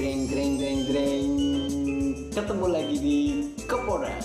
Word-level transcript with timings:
Greng 0.00 0.32
greng 0.32 0.56
greng 0.56 0.80
greng 0.88 1.28
Ketemu 2.32 2.66
lagi 2.72 2.96
di 3.04 3.18
Kepora 3.68 4.16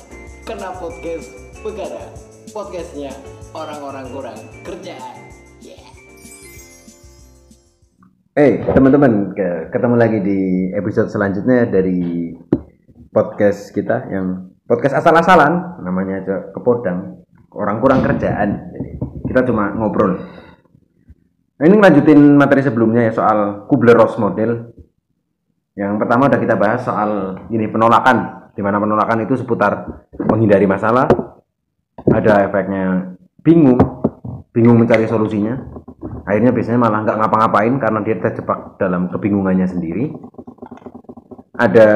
Kena 0.47 0.71
podcast 0.79 1.35
Begara 1.67 2.15
Podcastnya 2.55 3.11
orang-orang 3.51 4.07
kurang 4.07 4.39
kerjaan 4.63 5.15
yeah. 5.59 5.83
Eh, 8.39 8.63
teman-teman, 8.71 9.35
ke- 9.35 9.67
ketemu 9.75 9.95
lagi 9.99 10.23
di 10.23 10.39
episode 10.79 11.11
selanjutnya 11.11 11.67
dari 11.67 12.31
podcast 13.11 13.75
kita 13.75 14.07
yang 14.15 14.55
podcast 14.71 15.03
asal-asalan, 15.03 15.83
namanya 15.83 16.23
Kepodang. 16.55 17.19
Orang 17.51 17.83
kurang 17.83 17.99
kerjaan. 17.99 18.71
Jadi, 18.71 18.91
kita 19.27 19.43
cuma 19.43 19.75
ngobrol. 19.75 20.23
Nah, 21.59 21.65
ini 21.67 21.75
lanjutin 21.83 22.39
materi 22.39 22.63
sebelumnya 22.63 23.11
ya 23.11 23.11
soal 23.11 23.67
Kubler-Ross 23.67 24.15
model. 24.23 24.74
Yang 25.75 25.93
pertama 25.99 26.31
udah 26.31 26.39
kita 26.39 26.55
bahas 26.55 26.81
soal 26.87 27.35
ini 27.51 27.67
penolakan, 27.67 28.47
di 28.55 28.63
mana 28.63 28.79
penolakan 28.79 29.27
itu 29.27 29.35
seputar 29.35 30.07
menghindari 30.15 30.63
masalah, 30.63 31.03
ada 32.07 32.47
efeknya 32.47 33.15
bingung, 33.43 33.75
bingung 34.55 34.79
mencari 34.79 35.03
solusinya, 35.03 35.59
akhirnya 36.23 36.55
biasanya 36.55 36.79
malah 36.79 37.03
nggak 37.03 37.17
ngapa-ngapain 37.19 37.75
karena 37.75 37.99
dia 38.07 38.15
terjebak 38.23 38.79
dalam 38.79 39.11
kebingungannya 39.11 39.67
sendiri. 39.67 40.15
Ada 41.55 41.87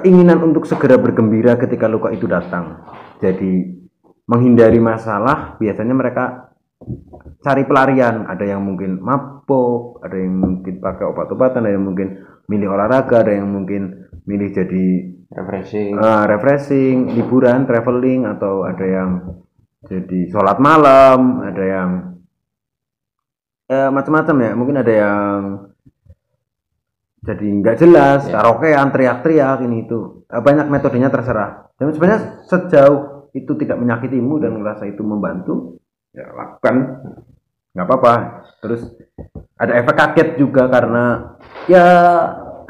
keinginan 0.00 0.40
untuk 0.40 0.64
segera 0.64 0.96
bergembira 0.96 1.60
ketika 1.60 1.84
luka 1.84 2.08
itu 2.12 2.24
datang. 2.24 2.80
Jadi 3.20 3.76
menghindari 4.24 4.80
masalah 4.80 5.60
biasanya 5.60 5.92
mereka 5.92 6.49
cari 7.40 7.64
pelarian 7.64 8.28
ada 8.28 8.44
yang 8.44 8.60
mungkin 8.60 9.00
mabuk 9.00 10.04
ada 10.04 10.16
yang 10.16 10.36
mungkin 10.36 10.80
pakai 10.80 11.04
obat-obatan 11.08 11.64
ada 11.64 11.72
yang 11.74 11.84
mungkin 11.88 12.20
milih 12.46 12.68
olahraga 12.72 13.24
ada 13.24 13.32
yang 13.32 13.48
mungkin 13.48 14.08
milih 14.28 14.52
jadi 14.52 14.86
refreshing 15.30 15.94
eh, 15.94 16.24
refreshing, 16.26 16.96
liburan, 17.14 17.64
traveling 17.64 18.26
atau 18.26 18.66
ada 18.66 18.86
yang 18.86 19.10
jadi 19.86 20.28
sholat 20.28 20.60
malam, 20.60 21.40
ada 21.40 21.64
yang 21.64 21.90
eh, 23.70 23.88
macam-macam 23.88 24.36
ya. 24.44 24.50
Mungkin 24.52 24.76
ada 24.76 24.92
yang 24.92 25.38
jadi 27.20 27.46
nggak 27.46 27.76
jelas, 27.80 28.20
Ya. 28.28 28.40
karaokean, 28.40 28.88
teriak-teriak 28.92 29.58
ini 29.64 29.88
itu. 29.88 30.26
Eh, 30.28 30.42
banyak 30.42 30.68
metodenya 30.68 31.08
terserah. 31.08 31.72
Dan 31.80 31.92
sebenarnya 31.96 32.44
sejauh 32.44 33.30
itu 33.32 33.52
tidak 33.56 33.78
menyakitimu 33.80 34.42
dan 34.42 34.58
merasa 34.58 34.84
itu 34.84 35.00
membantu, 35.00 35.78
ya 36.12 36.28
lakukan. 36.34 36.76
Nggak 37.74 37.86
apa-apa. 37.86 38.14
Terus 38.60 38.82
ada 39.60 39.72
efek 39.76 39.94
kaget 39.96 40.28
juga 40.40 40.66
karena 40.66 41.36
ya 41.70 41.84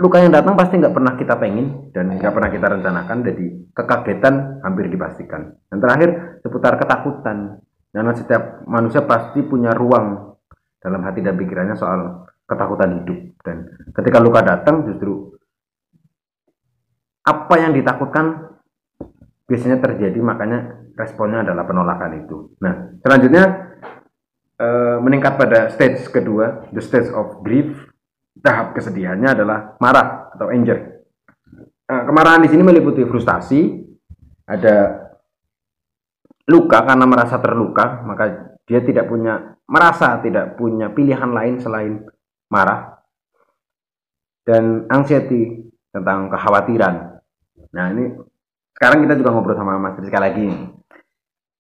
luka 0.00 0.16
yang 0.20 0.32
datang 0.32 0.56
pasti 0.56 0.80
nggak 0.80 0.96
pernah 0.96 1.12
kita 1.16 1.34
pengen 1.36 1.92
dan 1.92 2.16
nggak 2.16 2.32
pernah 2.32 2.50
kita 2.52 2.66
rencanakan. 2.72 3.18
Jadi 3.24 3.46
kekagetan 3.72 4.34
hampir 4.64 4.88
dipastikan. 4.88 5.56
Dan 5.68 5.78
terakhir 5.80 6.40
seputar 6.44 6.76
ketakutan. 6.80 7.60
Karena 7.90 8.14
setiap 8.14 8.62
manusia 8.70 9.02
pasti 9.02 9.42
punya 9.42 9.74
ruang 9.74 10.38
dalam 10.78 11.02
hati 11.02 11.26
dan 11.26 11.34
pikirannya 11.34 11.74
soal 11.74 12.30
ketakutan 12.46 13.02
hidup. 13.02 13.18
Dan 13.42 13.56
ketika 13.92 14.22
luka 14.22 14.40
datang 14.46 14.86
justru 14.86 15.34
apa 17.26 17.54
yang 17.60 17.72
ditakutkan 17.74 18.56
biasanya 19.48 19.82
terjadi. 19.82 20.18
Makanya 20.22 20.92
responnya 20.94 21.42
adalah 21.42 21.64
penolakan 21.66 22.24
itu. 22.24 22.54
Nah 22.62 22.94
selanjutnya 23.02 23.44
eh, 24.60 24.96
meningkat 25.00 25.40
pada 25.40 25.72
stage 25.72 26.04
kedua 26.12 26.68
the 26.76 26.84
stage 26.84 27.08
of 27.16 27.40
grief 27.40 27.90
tahap 28.38 28.76
kesedihannya 28.76 29.28
adalah 29.32 29.58
marah 29.80 30.32
atau 30.36 30.48
anger. 30.52 31.02
Nah, 31.90 32.06
kemarahan 32.06 32.46
di 32.46 32.48
sini 32.54 32.62
meliputi 32.62 33.02
frustasi, 33.02 33.82
ada 34.46 35.10
luka 36.46 36.78
karena 36.86 37.06
merasa 37.06 37.42
terluka, 37.42 38.06
maka 38.06 38.54
dia 38.62 38.78
tidak 38.86 39.10
punya 39.10 39.58
merasa 39.66 40.22
tidak 40.22 40.54
punya 40.54 40.90
pilihan 40.90 41.30
lain 41.30 41.58
selain 41.58 42.06
marah. 42.50 42.98
Dan 44.40 44.86
anxiety 44.90 45.62
tentang 45.90 46.30
kekhawatiran. 46.30 47.22
Nah, 47.70 47.86
ini 47.92 48.14
sekarang 48.74 49.04
kita 49.06 49.14
juga 49.20 49.30
ngobrol 49.30 49.58
sama 49.58 49.78
Mas 49.78 49.98
Rizka 50.00 50.18
lagi. 50.18 50.48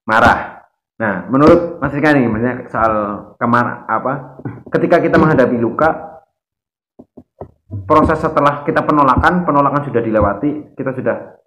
Marah. 0.06 0.59
Nah, 1.00 1.24
menurut 1.32 1.80
Mas 1.80 1.96
Rizka 1.96 2.12
nih, 2.12 2.28
maksudnya 2.28 2.68
soal 2.68 2.92
ke 3.40 3.46
mana 3.48 3.88
apa? 3.88 4.36
Ketika 4.68 5.00
kita 5.00 5.16
menghadapi 5.16 5.56
luka, 5.56 6.20
proses 7.88 8.20
setelah 8.20 8.60
kita 8.68 8.84
penolakan, 8.84 9.48
penolakan 9.48 9.88
sudah 9.88 10.04
dilewati, 10.04 10.76
kita 10.76 10.92
sudah 10.92 11.40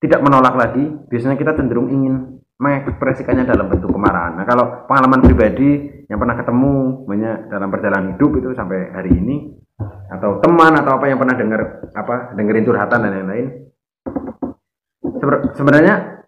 tidak 0.00 0.20
menolak 0.24 0.56
lagi, 0.56 0.88
biasanya 1.12 1.36
kita 1.36 1.52
cenderung 1.52 1.92
ingin 1.92 2.40
mengekspresikannya 2.56 3.44
dalam 3.44 3.68
bentuk 3.68 3.92
kemarahan. 3.92 4.40
Nah, 4.40 4.44
kalau 4.48 4.88
pengalaman 4.88 5.20
pribadi 5.20 5.92
yang 6.08 6.16
pernah 6.16 6.40
ketemu 6.40 7.04
banyak 7.04 7.36
dalam 7.52 7.68
perjalanan 7.68 8.16
hidup 8.16 8.30
itu 8.40 8.48
sampai 8.56 8.96
hari 8.96 9.12
ini 9.12 9.60
atau 10.08 10.40
teman 10.40 10.72
atau 10.72 10.96
apa 10.96 11.04
yang 11.04 11.20
pernah 11.20 11.36
dengar 11.36 11.84
apa 11.92 12.32
dengerin 12.32 12.64
curhatan 12.64 13.04
dan 13.04 13.12
lain-lain. 13.12 13.46
Sebenarnya 15.52 16.24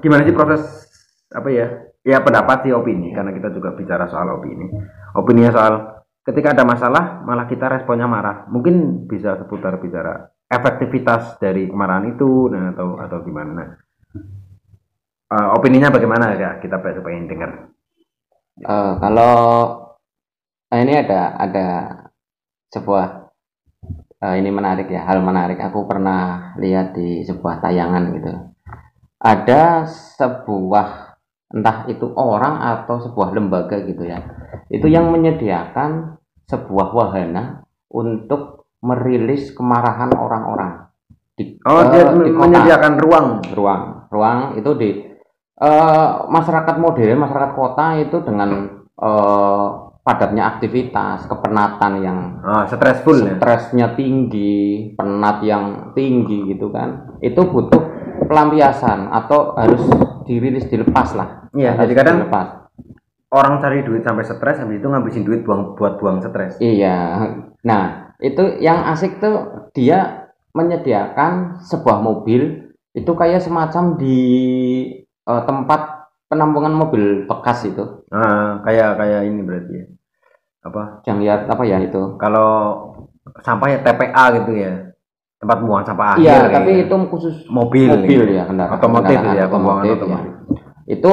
gimana 0.00 0.24
sih 0.24 0.32
proses 0.32 0.62
apa 1.28 1.48
ya? 1.52 1.85
Ya 2.06 2.22
pendapat 2.22 2.62
sih 2.62 2.72
opini. 2.72 3.10
Karena 3.10 3.34
kita 3.34 3.50
juga 3.50 3.74
bicara 3.74 4.06
soal 4.06 4.30
opini. 4.38 4.70
Opininya 5.18 5.50
soal 5.50 5.74
ketika 6.22 6.54
ada 6.54 6.62
masalah 6.62 7.26
malah 7.26 7.50
kita 7.50 7.66
responnya 7.66 8.06
marah. 8.06 8.46
Mungkin 8.46 9.06
bisa 9.10 9.34
seputar 9.34 9.82
bicara 9.82 10.30
efektivitas 10.46 11.42
dari 11.42 11.66
kemarahan 11.66 12.14
itu 12.14 12.46
nah, 12.54 12.70
atau 12.70 13.02
atau 13.02 13.18
gimana. 13.26 13.50
Nah, 13.50 13.68
eh, 15.34 15.48
opininya 15.58 15.90
bagaimana 15.90 16.38
ya 16.38 16.62
kita 16.62 16.78
pengen 16.78 17.26
dengar. 17.26 17.74
Eh, 18.62 18.92
kalau 19.02 19.34
eh, 20.70 20.80
ini 20.80 20.94
ada 20.94 21.34
ada 21.36 21.66
sebuah 22.70 23.34
eh, 24.22 24.34
ini 24.38 24.50
menarik 24.54 24.86
ya 24.86 25.04
hal 25.10 25.20
menarik. 25.26 25.58
Aku 25.58 25.90
pernah 25.90 26.54
lihat 26.62 26.94
di 26.94 27.26
sebuah 27.26 27.58
tayangan 27.60 28.04
gitu. 28.14 28.32
Ada 29.18 29.90
sebuah 30.16 31.05
entah 31.52 31.86
itu 31.86 32.10
orang 32.18 32.58
atau 32.58 32.98
sebuah 33.02 33.30
lembaga 33.34 33.78
gitu 33.86 34.02
ya. 34.02 34.22
Itu 34.66 34.90
yang 34.90 35.14
menyediakan 35.14 36.18
sebuah 36.46 36.90
wahana 36.94 37.66
untuk 37.90 38.66
merilis 38.82 39.54
kemarahan 39.54 40.14
orang-orang. 40.14 40.90
Di, 41.36 41.60
oh 41.68 41.82
eh, 41.84 41.86
dia 41.92 42.04
di 42.16 42.30
kota. 42.32 42.42
menyediakan 42.46 42.92
ruang. 42.98 43.26
Ruang. 43.54 43.82
Ruang 44.10 44.38
itu 44.58 44.70
di 44.74 44.90
eh, 45.60 46.10
masyarakat 46.26 46.76
modern 46.80 47.16
masyarakat 47.22 47.52
kota 47.54 47.86
itu 48.00 48.16
dengan 48.26 48.50
eh, 48.98 49.66
padatnya 50.06 50.54
aktivitas 50.54 51.26
kepenatan 51.26 51.92
yang 51.98 52.18
oh, 52.46 52.62
stressful 52.70 53.26
ya. 53.26 53.34
stresnya 53.42 53.98
tinggi 53.98 54.94
penat 54.94 55.42
yang 55.42 55.94
tinggi 55.98 56.54
gitu 56.54 56.70
kan. 56.70 57.18
Itu 57.18 57.50
butuh 57.50 57.82
pelampiasan 58.26 59.10
atau 59.10 59.58
harus 59.58 59.82
dirilis 60.26 60.66
dilepas 60.66 61.08
lah 61.12 61.28
Iya, 61.50 61.78
jadi 61.78 61.92
kadang- 61.94 62.18
dilepas. 62.20 62.48
orang 63.28 63.58
cari 63.58 63.82
duit 63.82 64.02
sampai 64.02 64.22
stres 64.22 64.58
habis 64.58 64.76
itu 64.76 64.86
ngabisin 64.86 65.22
duit 65.22 65.42
buang 65.42 65.74
buat 65.74 65.96
buang 65.96 66.20
stres 66.20 66.58
Iya. 66.58 66.98
Nah, 67.62 67.84
itu 68.18 68.58
yang 68.58 68.86
asik 68.86 69.18
tuh 69.18 69.34
dia 69.70 70.30
menyediakan 70.52 71.60
sebuah 71.60 71.98
mobil 71.98 72.70
itu 72.90 73.12
kayak 73.12 73.40
semacam 73.40 73.94
di 73.94 74.18
eh, 75.22 75.42
tempat 75.42 75.80
penampungan 76.26 76.72
mobil 76.72 77.24
bekas 77.24 77.64
itu. 77.64 78.02
nah, 78.08 78.62
kayak 78.62 78.96
kayak 78.96 79.20
ini 79.24 79.40
berarti 79.42 79.74
ya 79.74 79.86
apa 80.62 80.82
Yang 81.04 81.18
lihat 81.20 81.40
apa 81.46 81.62
ya 81.62 81.78
itu? 81.78 82.02
kalau 82.16 82.50
sampah 83.40 83.68
ya 83.68 83.78
TPA 83.80 84.24
gitu 84.34 84.52
ya 84.54 84.72
tempat 85.36 85.58
buang 85.60 85.84
sampah 85.84 86.16
akhir 86.16 86.24
Iya, 86.24 86.38
tapi 86.48 86.70
gitu. 86.80 86.84
itu 86.88 86.94
khusus 87.12 87.34
mobil 87.52 87.92
mobil 87.92 88.20
gitu. 88.24 88.32
ya 88.32 88.44
kendaraan. 88.48 88.76
otomotif 88.80 89.16
kendaraan 89.20 89.36
ya 89.36 89.44
pembuangan 89.52 89.84
otomotif, 89.84 90.08
ya. 90.08 90.20
Itu 90.86 91.12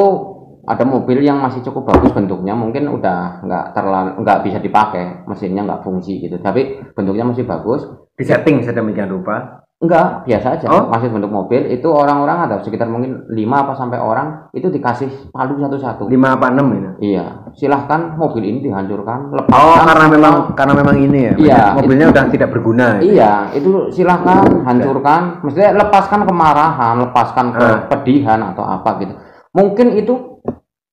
ada 0.64 0.84
mobil 0.88 1.20
yang 1.20 1.44
masih 1.44 1.60
cukup 1.60 1.92
bagus 1.92 2.16
bentuknya, 2.16 2.56
mungkin 2.56 2.88
udah 2.88 3.44
nggak 3.44 3.66
terlalu 3.76 4.10
nggak 4.24 4.40
bisa 4.48 4.58
dipakai, 4.64 5.28
mesinnya 5.28 5.68
nggak 5.68 5.84
fungsi 5.84 6.24
gitu. 6.24 6.40
Tapi 6.40 6.94
bentuknya 6.96 7.28
masih 7.28 7.44
bagus. 7.44 7.84
di 8.14 8.22
setting 8.30 8.62
sedemikian 8.62 9.10
rupa 9.10 9.63
Enggak, 9.84 10.24
biasa 10.24 10.48
aja. 10.56 10.66
Oh? 10.72 10.88
Masih 10.88 11.12
bentuk 11.12 11.28
mobil. 11.28 11.68
Itu 11.68 11.92
orang-orang 11.92 12.48
ada 12.48 12.56
sekitar 12.64 12.88
mungkin 12.88 13.28
5 13.28 13.36
apa 13.52 13.76
sampai 13.76 14.00
orang 14.00 14.48
itu 14.56 14.72
dikasih 14.72 15.28
palu 15.28 15.60
satu-satu. 15.60 16.08
lima 16.08 16.40
apa 16.40 16.56
enam 16.56 16.72
ini 16.72 16.90
Iya, 17.04 17.52
silahkan 17.52 18.16
mobil 18.16 18.48
ini 18.48 18.64
dihancurkan, 18.64 19.28
oh 19.28 19.44
lepaskan. 19.44 19.84
karena 19.84 20.06
memang 20.08 20.34
karena 20.56 20.74
memang 20.80 20.96
ini 20.96 21.20
ya 21.20 21.34
Iya, 21.36 21.64
mobilnya 21.76 22.08
udah 22.16 22.24
tidak 22.32 22.50
berguna 22.56 22.86
ya? 22.96 23.02
Iya, 23.04 23.34
itu 23.60 23.92
silahkan 23.92 24.40
hancurkan. 24.64 25.44
Maksudnya 25.44 25.76
lepaskan 25.76 26.22
kemarahan, 26.24 26.96
lepaskan 27.04 27.46
Ah. 27.52 27.60
kepedihan 27.92 28.40
atau 28.56 28.64
apa 28.64 29.04
gitu. 29.04 29.14
Mungkin 29.52 30.00
itu 30.00 30.40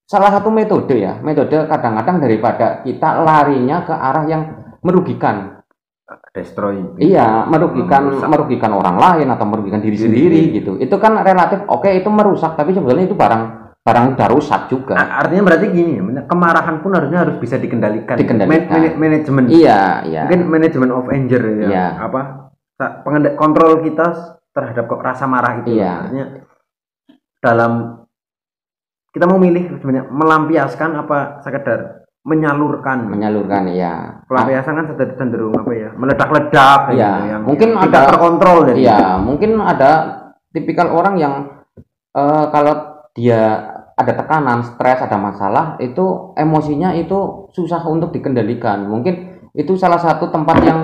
salah 0.02 0.34
satu 0.34 0.50
metode 0.50 0.98
ya. 0.98 1.22
Metode 1.22 1.70
kadang-kadang 1.70 2.18
daripada 2.18 2.82
kita 2.82 3.22
larinya 3.22 3.86
ke 3.86 3.94
arah 3.94 4.26
yang 4.26 4.42
merugikan. 4.82 5.59
Destroy. 6.34 6.76
Iya, 6.98 7.46
merugikan 7.46 8.10
Merusak. 8.10 8.28
merugikan 8.28 8.72
orang 8.74 8.96
lain 8.98 9.28
atau 9.30 9.46
merugikan 9.46 9.78
diri 9.78 9.94
Diri 9.94 10.04
sendiri 10.06 10.40
gitu. 10.58 10.72
Itu 10.78 10.96
kan 10.98 11.18
relatif 11.22 11.62
oke 11.66 11.86
itu 11.86 12.08
merusak, 12.10 12.54
tapi 12.54 12.74
sebetulnya 12.74 13.06
itu 13.06 13.14
barang 13.14 13.42
barang 13.80 14.04
udah 14.14 14.28
rusak 14.28 14.68
juga. 14.68 14.94
A- 14.94 15.24
Artinya 15.24 15.42
berarti 15.50 15.66
gini, 15.72 15.96
ya, 15.96 16.22
kemarahan 16.28 16.84
pun 16.84 16.92
harusnya 16.92 17.24
harus 17.24 17.36
bisa 17.40 17.56
dikendalikan. 17.56 18.18
Dikendalikan. 18.18 18.68
Man- 18.68 18.68
man- 18.68 18.98
manajemen. 18.98 19.44
Iya, 19.48 20.04
iya. 20.04 20.20
Mungkin 20.28 20.40
manajemen 20.46 20.90
of 20.92 21.06
anger 21.08 21.42
ya. 21.64 21.68
Iya. 21.68 21.86
Apa? 21.98 22.22
kontrol 23.36 23.84
kita 23.84 24.40
terhadap 24.56 24.88
kok 24.88 25.02
rasa 25.04 25.28
marah 25.28 25.60
itu. 25.60 25.76
Iya. 25.76 26.08
Artinya 26.08 26.26
dalam 27.40 27.72
kita 29.10 29.24
mau 29.26 29.36
milih 29.36 29.80
sebenarnya 29.80 30.06
melampiaskan 30.08 30.90
apa 30.96 31.42
sekedar 31.42 31.99
menyalurkan. 32.22 33.08
menyalurkan 33.08 33.64
ya. 33.70 34.20
Pelampiasan 34.28 34.76
kan 34.76 34.86
sudah 34.86 35.06
cenderung 35.16 35.56
apa 35.56 35.72
ya? 35.72 35.88
Meledak-ledak 35.94 36.80
Iya, 36.90 37.10
gitu, 37.10 37.24
yang 37.26 37.42
mungkin 37.42 37.68
yang 37.70 37.82
tidak 37.88 38.00
ada- 38.00 38.08
terkontrol 38.12 38.58
jadi. 38.68 38.78
Iya, 38.78 39.00
mungkin 39.18 39.50
ada 39.58 39.90
tipikal 40.50 40.88
orang 40.90 41.14
yang 41.16 41.34
eh, 42.10 42.44
kalau 42.50 42.74
dia 43.12 43.42
ada 43.94 44.12
tekanan, 44.12 44.64
stres, 44.64 44.98
ada 44.98 45.14
masalah, 45.14 45.76
itu 45.78 46.32
emosinya 46.34 46.90
itu 46.92 47.46
susah 47.50 47.84
untuk 47.84 48.10
dikendalikan. 48.10 48.82
Mungkin 48.82 49.14
itu 49.52 49.76
salah 49.76 49.96
satu 49.96 50.26
tempat 50.26 50.56
yang 50.62 50.80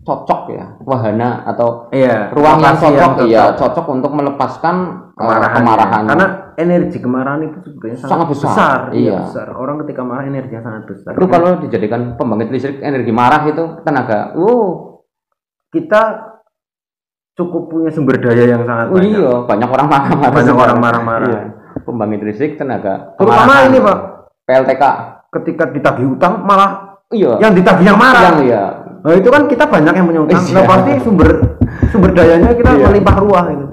cocok 0.00 0.40
ya, 0.50 0.64
wahana 0.80 1.44
atau 1.46 1.88
Iya, 1.90 2.28
ruang 2.30 2.58
yang 2.58 2.74
cocok, 2.74 3.24
iya 3.24 3.52
cocok. 3.52 3.56
cocok 3.56 3.86
untuk 3.90 4.12
melepaskan 4.12 4.76
eh, 4.84 5.16
kemarahan. 5.16 5.54
kemarahannya. 5.54 6.08
Karena 6.10 6.26
energi 6.56 6.98
kemarahan 6.98 7.46
itu 7.46 7.58
sebenarnya 7.62 7.98
sangat, 7.98 8.10
Sangat 8.12 8.26
besar, 8.30 8.78
iya. 8.90 9.00
iya. 9.00 9.18
besar. 9.26 9.46
Orang 9.54 9.82
ketika 9.84 10.02
marah 10.02 10.24
energinya 10.24 10.62
sangat 10.62 10.82
besar. 10.88 11.12
itu 11.14 11.26
kalau 11.26 11.50
dijadikan 11.60 12.00
pembangkit 12.14 12.48
listrik 12.50 12.76
energi 12.80 13.12
marah 13.12 13.42
itu 13.44 13.64
tenaga, 13.82 14.32
wow, 14.34 15.00
kita 15.70 16.02
cukup 17.34 17.62
punya 17.66 17.90
sumber 17.90 18.22
daya 18.22 18.46
yang 18.46 18.62
sangat 18.62 18.86
oh 18.88 18.98
banyak. 18.98 19.10
iya, 19.10 19.32
banyak 19.42 19.68
orang 19.68 19.88
marah-marah. 19.90 20.30
Banyak 20.30 20.54
orang 20.54 20.78
marah-marah. 20.78 21.28
Iya. 21.28 21.42
Pembangkit 21.82 22.20
listrik 22.22 22.52
tenaga. 22.54 23.18
Terutama 23.18 23.66
ini, 23.66 23.78
Pak. 23.82 23.98
PLTK. 24.46 24.82
Ketika 25.34 25.64
ditagih 25.68 26.06
utang 26.14 26.46
malah 26.46 26.94
Iya. 27.10 27.42
yang 27.42 27.52
ditagih 27.52 27.90
yang 27.90 27.98
marah. 27.98 28.22
Yang 28.32 28.38
iya. 28.46 28.64
Nah, 29.04 29.12
itu 29.12 29.28
kan 29.28 29.42
kita 29.44 29.64
banyak 29.66 29.92
yang 29.92 30.06
punya 30.06 30.20
utang. 30.24 30.40
Iya. 30.40 30.54
Nah, 30.54 30.64
pasti 30.64 30.90
sumber 31.02 31.28
sumber 31.90 32.10
dayanya 32.14 32.54
kita 32.54 32.70
Iya. 32.70 32.86
melimpah 32.88 33.16
ruah 33.18 33.44
itu. 33.50 33.66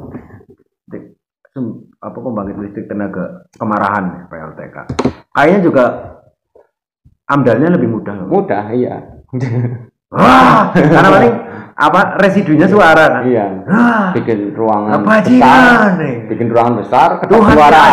Apa 2.02 2.18
pembangkit 2.18 2.58
listrik 2.58 2.90
tenaga 2.90 3.46
kemarahan 3.54 4.26
PLTK. 4.26 4.76
Kayaknya 5.32 5.60
juga 5.62 5.86
amdalnya 7.26 7.70
lebih 7.72 7.90
mudah. 7.90 8.26
Mudah, 8.26 8.74
iya. 8.74 9.06
Wah, 10.10 10.74
karena 10.74 11.10
paling 11.10 11.34
apa 11.72 12.02
residunya 12.18 12.66
suara 12.66 13.22
kan. 13.22 13.24
iya. 13.24 13.46
Ah, 13.64 14.10
Bikin 14.12 14.52
ruangan 14.52 15.00
apa 15.00 15.22
besar. 15.24 15.96
nih? 15.96 16.16
Bikin 16.28 16.48
ruangan 16.50 16.76
besar, 16.82 17.10
Tuhan 17.22 17.54
suara. 17.54 17.84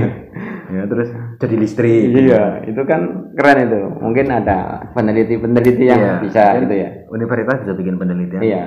ya 0.74 0.86
terus 0.86 1.08
jadi 1.38 1.54
listrik. 1.56 2.02
iya, 2.12 2.62
itu 2.62 2.82
kan 2.84 3.30
keren 3.32 3.58
itu. 3.64 3.80
Mungkin 3.96 4.26
ada 4.28 4.90
peneliti-peneliti 4.92 5.84
yang 5.86 5.98
Iya. 5.98 6.14
bisa 6.18 6.42
gitu 6.60 6.74
ya. 6.74 6.88
Universitas 7.08 7.62
bisa 7.62 7.72
bikin 7.74 7.94
penelitian. 7.94 8.42
Iya. 8.42 8.64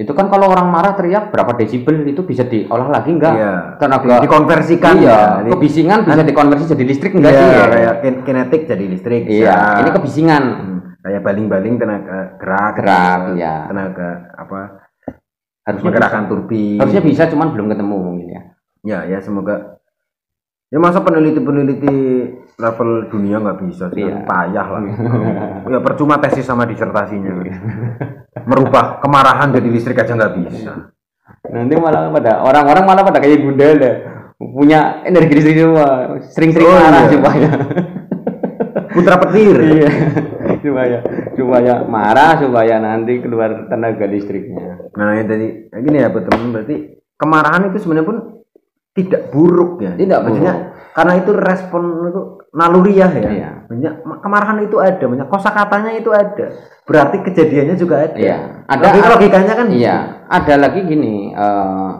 Itu 0.00 0.16
kan 0.16 0.32
kalau 0.32 0.48
orang 0.48 0.72
marah 0.72 0.96
teriak 0.96 1.28
berapa 1.28 1.52
desibel 1.52 2.00
itu 2.08 2.24
bisa 2.24 2.48
diolah 2.48 2.88
lagi 2.88 3.12
enggak? 3.12 3.34
Iya. 3.36 3.54
Tenaga 3.76 4.24
Dikonversikan 4.24 4.94
iya, 4.98 5.44
ya. 5.44 5.52
Kebisingan 5.52 6.00
bisa 6.08 6.22
dikonversi 6.24 6.64
jadi 6.72 6.84
listrik 6.88 7.12
enggak 7.12 7.32
Iya, 7.32 7.40
sih? 7.40 7.48
ya? 7.52 7.64
kayak 7.68 7.94
kin- 8.00 8.22
kinetik 8.24 8.62
jadi 8.64 8.84
listrik. 8.88 9.22
Iya, 9.28 9.52
bisa. 9.52 9.80
ini 9.84 9.90
kebisingan. 9.92 10.42
Hmm, 10.48 10.78
kayak 11.04 11.20
baling-baling 11.20 11.74
tenaga 11.76 12.18
gerak, 12.40 12.72
Gerak, 12.80 12.88
tenaga, 12.88 13.32
iya. 13.36 13.54
tenaga 13.68 14.10
apa? 14.40 14.60
Harusnya 15.62 15.90
bisa. 15.94 16.18
turbin. 16.26 16.78
Harusnya 16.80 17.02
bisa 17.04 17.22
cuman 17.28 17.48
belum 17.52 17.66
ketemu 17.70 17.94
mungkin 18.00 18.28
ya. 18.32 18.42
Ya, 18.82 18.98
ya 19.06 19.18
semoga. 19.20 19.78
Ya 20.72 20.80
masa 20.80 21.04
peneliti-peneliti 21.04 21.94
level 22.54 23.08
dunia 23.08 23.36
nggak 23.38 23.58
bisa 23.62 23.88
sih, 23.88 24.02
Iya. 24.02 24.22
payah 24.22 24.66
lah. 24.68 24.80
ya 25.72 25.78
percuma 25.78 26.16
tesis 26.16 26.44
sama 26.44 26.64
disertasinya. 26.64 27.32
Merubah 28.42 28.98
kemarahan 28.98 29.50
jadi 29.50 29.68
listrik 29.68 29.98
aja 29.98 30.12
nggak 30.12 30.34
bisa. 30.40 30.92
Nanti 31.48 31.74
malah 31.74 32.08
pada 32.08 32.40
orang-orang 32.40 32.84
malah 32.84 33.02
pada 33.02 33.18
kayak 33.18 33.40
Gundala 33.40 33.90
punya 34.36 34.80
energi 35.02 35.32
listrik 35.34 35.56
semua, 35.56 35.86
sering-sering 36.28 36.66
Oh, 36.66 36.74
marah 36.74 37.02
iya. 37.02 37.10
supaya 37.10 37.48
Putra 38.92 39.16
petir. 39.18 39.56
iya 39.62 39.90
supaya 40.62 40.98
supaya 41.34 41.74
marah 41.82 42.38
supaya 42.38 42.76
nanti 42.78 43.18
keluar 43.18 43.66
tenaga 43.66 44.04
listriknya. 44.04 44.92
Nah, 44.94 45.18
ya 45.18 45.24
jadi 45.24 45.46
ya 45.70 45.78
gini 45.80 45.96
ya 45.98 46.08
teman 46.10 46.52
berarti 46.52 46.76
kemarahan 47.16 47.72
itu 47.72 47.78
sebenarnya 47.80 48.06
pun 48.06 48.16
tidak 48.92 49.22
buruk 49.30 49.80
ya. 49.80 49.96
Tidak 49.96 50.18
Maksudnya 50.20 50.54
buruk. 50.54 50.92
karena 50.92 51.12
itu 51.16 51.30
respon 51.32 51.82
itu 52.04 52.22
naluriah 52.52 53.10
ya. 53.10 53.30
Iya. 53.72 53.90
Ma- 54.04 54.20
kemarahan 54.20 54.60
itu 54.62 54.76
ada, 54.76 55.00
maksudnya 55.08 55.28
kosakatanya 55.28 55.92
itu 55.96 56.12
ada. 56.12 56.46
Berarti 56.84 57.16
kejadiannya 57.24 57.76
juga 57.80 58.04
ada. 58.04 58.16
Iya, 58.16 58.36
ada 58.68 58.84
Logika- 58.92 59.10
logikanya 59.16 59.54
kan 59.56 59.66
Iya, 59.72 59.96
ada 60.28 60.54
lagi 60.60 60.80
gini, 60.84 61.32
eh 61.32 61.90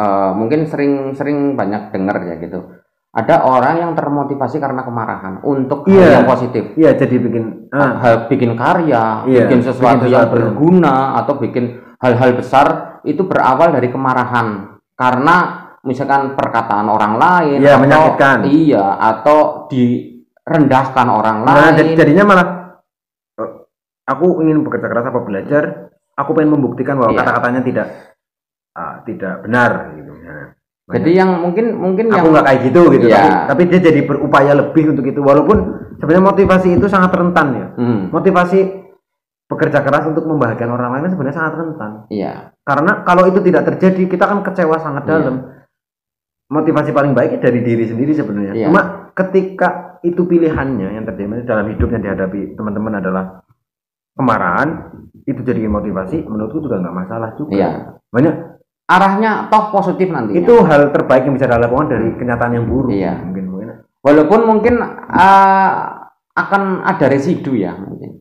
eh, 0.00 0.30
mungkin 0.32 0.64
sering-sering 0.66 1.54
banyak 1.54 1.92
dengar 1.92 2.24
ya 2.24 2.40
gitu. 2.40 2.80
Ada 3.10 3.42
orang 3.42 3.82
yang 3.82 3.92
termotivasi 3.98 4.62
karena 4.62 4.86
kemarahan 4.86 5.42
untuk 5.42 5.82
hal 5.84 5.92
Iya. 5.92 6.08
yang 6.22 6.26
positif. 6.30 6.64
Iya, 6.78 6.94
jadi 6.94 7.16
bikin 7.18 7.44
ah, 7.74 7.98
hal 7.98 8.14
bikin 8.30 8.54
karya, 8.54 9.26
Iya, 9.26 9.46
bikin 9.46 9.60
sesuatu 9.60 10.06
bikin 10.06 10.14
yang 10.14 10.30
berguna 10.30 11.18
atau 11.18 11.34
bikin 11.36 11.78
hal-hal 12.00 12.32
besar 12.32 12.66
itu 13.04 13.26
berawal 13.26 13.74
dari 13.74 13.90
kemarahan 13.92 14.78
karena 14.96 15.59
misalkan 15.82 16.34
perkataan 16.34 16.86
orang 16.86 17.16
lain 17.16 17.58
Iya, 17.58 17.72
atau 17.72 17.80
menyakitkan. 17.80 18.38
iya 18.46 18.84
atau 18.96 19.38
direndahkan 19.66 21.06
orang 21.08 21.36
nah, 21.42 21.54
lain. 21.68 21.72
jadi- 21.74 21.96
jadinya 21.96 22.24
malah 22.26 22.46
eh, 23.36 23.50
aku 24.04 24.40
ingin 24.40 24.60
bekerja 24.60 24.86
keras 24.86 25.06
apa 25.06 25.20
belajar, 25.20 25.62
aku 26.12 26.30
pengen 26.32 26.52
membuktikan 26.52 26.94
bahwa 26.94 27.12
Iya. 27.12 27.20
kata-katanya 27.20 27.60
tidak 27.62 27.86
ah, 28.70 29.00
tidak 29.02 29.42
benar 29.42 29.70
gitu. 29.94 30.12
Nah, 30.20 30.46
Jadi 30.90 31.10
yang 31.12 31.30
mungkin 31.40 31.66
mungkin 31.72 32.04
yang 32.06 32.18
aku 32.18 32.28
nggak 32.28 32.44
kayak 32.44 32.60
gitu 32.66 32.80
gitu 32.90 33.06
Iya. 33.06 33.14
tapi, 33.14 33.30
tapi 33.46 33.62
dia 33.68 33.80
jadi 33.84 34.00
berupaya 34.02 34.52
lebih 34.52 34.84
untuk 34.90 35.06
itu 35.06 35.20
walaupun 35.20 35.58
sebenarnya 35.96 36.24
motivasi 36.26 36.68
itu 36.74 36.86
sangat 36.86 37.10
rentan 37.10 37.46
ya 37.52 37.66
Hmm, 37.74 38.10
motivasi 38.10 38.58
bekerja 39.46 39.80
keras 39.80 40.04
untuk 40.04 40.22
membahagiakan 40.24 40.66
orang 40.68 40.90
lain 40.92 41.08
sebenarnya 41.08 41.36
sangat 41.36 41.54
rentan 41.56 41.90
iya. 42.08 42.54
karena 42.60 43.02
kalau 43.02 43.22
itu 43.24 43.38
tidak 43.40 43.66
terjadi 43.66 44.02
kita 44.08 44.24
akan 44.24 44.42
kecewa 44.42 44.76
sangat 44.76 45.02
Iya. 45.04 45.30
Motivasi 46.50 46.90
paling 46.90 47.14
baik 47.14 47.38
dari 47.38 47.62
diri 47.62 47.86
sendiri 47.86 48.12
sebenarnya 48.12 48.52
Iya. 48.52 48.66
cuma 48.68 48.82
ketika 49.14 49.98
itu 50.02 50.26
pilihannya 50.26 50.98
yang 50.98 51.04
terjadi 51.04 51.46
dalam 51.46 51.70
hidup 51.70 51.88
yang 51.88 52.02
dihadapi 52.02 52.58
teman-teman 52.58 52.98
adalah 52.98 53.24
kemarahan 54.12 54.68
itu 55.24 55.40
jadi 55.40 55.64
motivasi 55.64 56.26
menurutku 56.26 56.60
juga 56.60 56.82
nggak 56.82 56.96
masalah 56.96 57.30
juga 57.38 57.54
Iya. 57.54 57.68
banyak 58.10 58.34
Arahnya 58.90 59.46
toh 59.46 59.70
positif 59.70 60.10
nanti. 60.10 60.34
itu 60.34 60.50
hal 60.66 60.90
terbaik 60.90 61.22
yang 61.22 61.38
bisa 61.38 61.46
dilakukan 61.46 61.94
dari 61.94 62.10
kenyataan 62.18 62.58
yang 62.58 62.66
buruk 62.66 62.90
Iya. 62.90 63.22
mungkin 63.22 63.44
mungkin 63.46 63.68
Walaupun 64.00 64.40
mungkin 64.48 64.80
uh, 64.80 65.72
akan 66.32 66.62
ada 66.82 67.04
residu 67.04 67.52
ya 67.52 67.76
mungkin. 67.76 68.16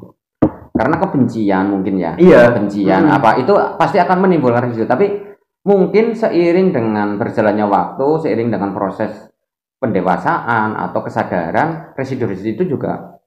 Karena 0.76 1.00
kebencian 1.00 1.72
mungkin 1.72 1.96
ya. 1.96 2.20
Iya. 2.20 2.52
Kebencian 2.52 3.08
Hmm. 3.08 3.16
apa 3.16 3.40
itu 3.40 3.56
pasti 3.80 3.96
akan 3.96 4.28
menimbulkan 4.28 4.68
residu. 4.68 4.86
Tapi 4.86 5.29
mungkin 5.70 6.18
seiring 6.18 6.74
dengan 6.74 7.22
berjalannya 7.22 7.70
waktu, 7.70 8.08
seiring 8.26 8.50
dengan 8.50 8.74
proses 8.74 9.30
pendewasaan 9.78 10.74
atau 10.76 11.00
kesadaran, 11.06 11.94
residu-residu 11.94 12.58
itu 12.58 12.64
juga 12.76 13.22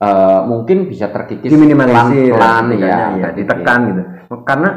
uh, 0.00 0.40
mungkin 0.46 0.86
bisa 0.86 1.10
terkikis 1.10 1.50
pelan-pelan 1.50 2.66
ya, 2.78 2.86
iya, 2.86 2.96
terkikis. 3.18 3.34
ditekan 3.42 3.80
gitu 3.90 4.02
karena 4.46 4.70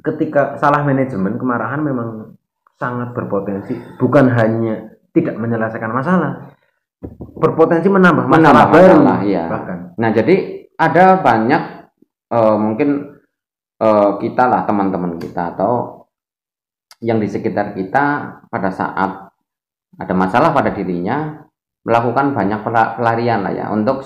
ketika 0.00 0.56
salah 0.56 0.86
manajemen 0.86 1.36
kemarahan 1.36 1.82
memang 1.84 2.08
sangat 2.80 3.12
berpotensi 3.12 3.76
bukan 4.00 4.32
hanya 4.32 4.96
tidak 5.12 5.36
menyelesaikan 5.36 5.92
masalah 5.92 6.54
berpotensi 7.36 7.90
menambah 7.92 8.24
masalah 8.24 8.40
Menambah 8.40 8.66
baru 8.72 8.96
masalah, 9.02 9.20
iya. 9.26 9.44
bahkan 9.50 9.78
Nah, 10.00 10.10
jadi 10.16 10.36
ada 10.80 11.20
banyak 11.20 11.62
eh, 12.32 12.56
mungkin 12.56 12.88
eh, 13.76 14.10
kita 14.16 14.44
lah 14.48 14.64
teman-teman 14.64 15.20
kita 15.20 15.56
atau 15.56 15.99
yang 17.00 17.16
di 17.16 17.26
sekitar 17.26 17.72
kita 17.72 18.04
pada 18.46 18.68
saat 18.68 19.32
ada 19.92 20.14
masalah 20.14 20.52
pada 20.52 20.70
dirinya 20.70 21.42
melakukan 21.80 22.32
banyak 22.32 22.60
pela- 22.60 22.94
pelarian 22.94 23.40
lah 23.40 23.52
ya 23.52 23.66
untuk 23.68 24.04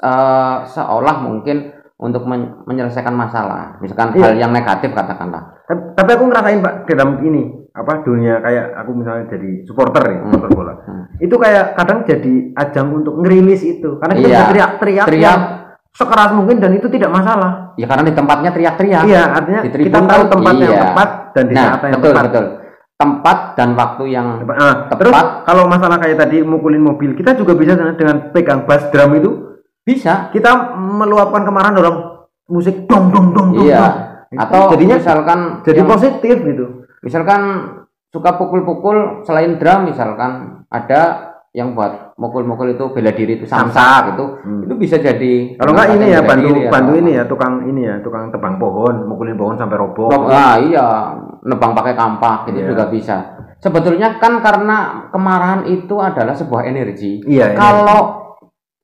eh, 0.00 0.56
seolah 0.66 1.20
mungkin 1.20 1.70
untuk 2.00 2.24
men- 2.24 2.64
menyelesaikan 2.64 3.12
masalah, 3.12 3.76
misalkan 3.78 4.16
Iya. 4.16 4.24
hal 4.24 4.34
yang 4.38 4.50
negatif 4.50 4.88
katakanlah. 4.90 5.60
tapi, 5.68 5.92
tapi 5.92 6.10
aku 6.10 6.24
ngerasain 6.26 6.58
pak 6.58 6.74
dalam 6.88 7.20
ini 7.20 7.42
apa 7.70 8.00
dunia 8.00 8.40
kayak 8.40 8.72
aku 8.74 8.90
misalnya 8.96 9.28
jadi 9.28 9.62
supporter 9.62 10.02
ya 10.02 10.16
Hmm. 10.16 10.24
supporter 10.26 10.50
bola 10.50 10.74
Hmm. 10.80 11.04
itu 11.20 11.36
kayak 11.36 11.76
kadang 11.76 12.02
jadi 12.02 12.34
ajang 12.56 12.88
untuk 12.90 13.20
ngerilis 13.20 13.62
itu 13.62 14.00
karena 14.00 14.16
kita 14.16 14.26
Iya. 14.26 14.48
teriak-teriak 14.48 15.06
Teriak. 15.06 15.22
yang 15.22 15.40
sekeras 15.90 16.30
mungkin 16.32 16.56
dan 16.58 16.70
itu 16.72 16.86
tidak 16.86 17.10
masalah. 17.10 17.74
Ya 17.74 17.86
karena 17.86 18.04
di 18.06 18.14
tempatnya 18.14 18.50
teriak-teriak. 18.50 19.02
Iya, 19.04 19.22
artinya 19.32 19.60
Di 19.64 19.70
kita 19.70 19.98
tahu 20.00 20.22
tempat 20.28 20.54
yang 20.56 20.72
iya. 20.72 20.82
tepat 20.86 21.08
dan 21.34 21.44
di 21.46 21.54
Nah, 21.54 21.62
saat 21.66 21.80
yang 21.82 21.92
betul 22.00 22.10
tepat. 22.12 22.24
betul. 22.30 22.44
Tempat 23.00 23.38
dan 23.56 23.68
waktu 23.72 24.04
yang 24.06 24.26
Nah, 24.44 24.76
Tepat. 24.86 24.96
terus 25.00 25.16
kalau 25.48 25.64
masalah 25.64 25.96
kayak 25.96 26.20
tadi 26.20 26.44
mukulin 26.44 26.84
mobil, 26.84 27.16
kita 27.16 27.32
juga 27.32 27.56
bisa 27.56 27.72
dengan- 27.72 27.96
dengan 27.96 28.16
pegang 28.30 28.68
bass 28.68 28.86
drum 28.90 29.16
itu 29.16 29.30
bisa. 29.80 30.28
kita 30.30 30.76
meluapkan 30.76 31.42
kemarahan 31.42 31.74
dalam 31.74 31.94
musik 32.46 32.84
dong 32.84 33.08
dong 33.10 33.32
dong 33.32 33.48
dong. 33.56 33.64
Iya. 33.64 33.80
dong. 33.80 33.96
Atau 34.38 34.70
jadinya 34.70 34.96
misalkan 35.00 35.38
jadi 35.64 35.80
yang- 35.82 35.90
positif 35.90 36.36
gitu. 36.38 36.66
misalkan 37.00 37.40
suka 38.12 38.36
pukul-pukul 38.36 39.24
selain 39.24 39.56
drum 39.56 39.88
misalkan 39.88 40.62
ada 40.68 41.32
yang 41.50 41.72
buat 41.72 42.09
mukul-mukul 42.20 42.68
itu 42.70 42.84
bela 42.92 43.10
diri 43.10 43.32
itu 43.34 43.44
samsak 43.44 44.12
gitu 44.12 44.24
Hmm. 44.40 44.60
itu 44.62 44.74
bisa 44.76 44.96
jadi 44.96 45.56
Kalau 45.56 45.72
enggak 45.72 45.88
ini 45.90 46.06
ya 46.06 46.20
bantu 46.20 46.46
diri 46.46 46.60
atau 46.60 46.70
bantu 46.70 46.90
apa. 46.90 47.00
ini 47.00 47.10
ya 47.10 47.24
tukang 47.24 47.54
ini 47.64 47.80
ya 47.82 47.94
tukang 47.98 48.24
tebang 48.28 48.54
pohon, 48.54 48.94
mukulin 49.04 49.34
pohon 49.34 49.56
sampai 49.56 49.74
roboh. 49.74 50.06
Rob- 50.06 50.28
ah 50.28 50.54
iya 50.56 51.16
nebang 51.40 51.72
pakai 51.72 51.94
kampak 51.94 52.38
itu 52.46 52.60
Iya. 52.60 52.68
juga 52.68 52.84
bisa 52.86 53.16
sebetulnya 53.56 54.16
kan 54.16 54.38
karena 54.38 54.76
kemarahan 55.08 55.64
itu 55.66 55.96
adalah 55.96 56.32
sebuah 56.32 56.64
energi 56.64 57.24
Iya, 57.24 57.56
kalau 57.56 58.28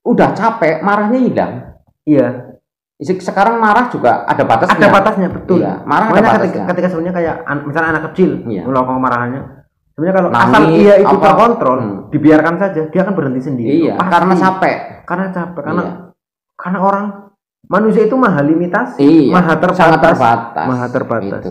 udah 0.02 0.32
capek 0.32 0.80
marahnya 0.80 1.20
hilang 1.20 1.52
Iya, 2.02 2.56
Se- 2.96 3.18
sekarang 3.18 3.58
marah 3.58 3.90
juga 3.90 4.24
ada 4.24 4.40
batasnya 4.40 4.78
ada 4.78 4.88
batasnya 4.88 5.28
betul. 5.28 5.60
Iya, 5.60 5.84
marah 5.84 6.06
ada 6.06 6.12
Makanya 6.14 6.28
ketika, 6.30 6.40
batasnya. 6.40 6.64
ketika 6.66 6.88
sebenarnya 6.88 7.14
kayak 7.14 7.34
an- 7.42 7.64
misalnya 7.66 7.88
anak 7.90 8.04
kecil 8.08 8.30
Iya. 8.46 8.62
melakukan 8.64 8.96
kemarahannya, 8.96 9.42
sebenarnya 9.96 10.14
kalau 10.14 10.28
Nangis, 10.28 10.44
asal 10.46 10.62
ia 10.70 10.94
itu 10.98 11.08
apa. 11.10 11.24
terkontrol, 11.24 11.76
Hmm. 11.78 11.96
dibiarkan 12.12 12.54
saja, 12.58 12.82
dia 12.84 13.00
akan 13.00 13.14
berhenti 13.16 13.40
sendiri. 13.42 13.68
iya 13.80 13.96
Pasti. 13.96 14.12
karena 14.12 14.34
capek 14.36 14.76
karena 15.02 15.26
capek 15.30 15.62
karena 15.62 15.82
Iya. 15.82 15.92
karena 16.54 16.78
orang 16.78 17.04
manusia 17.66 18.02
itu 18.04 18.14
maha 18.14 18.40
limitasi, 18.40 19.00
iya 19.00 19.32
maha 19.32 19.56
terbatas, 19.56 19.80
sangat 19.80 20.00
terbatas 20.04 20.66
maha 20.66 20.86
terbatas. 20.86 21.40
Itu. 21.42 21.50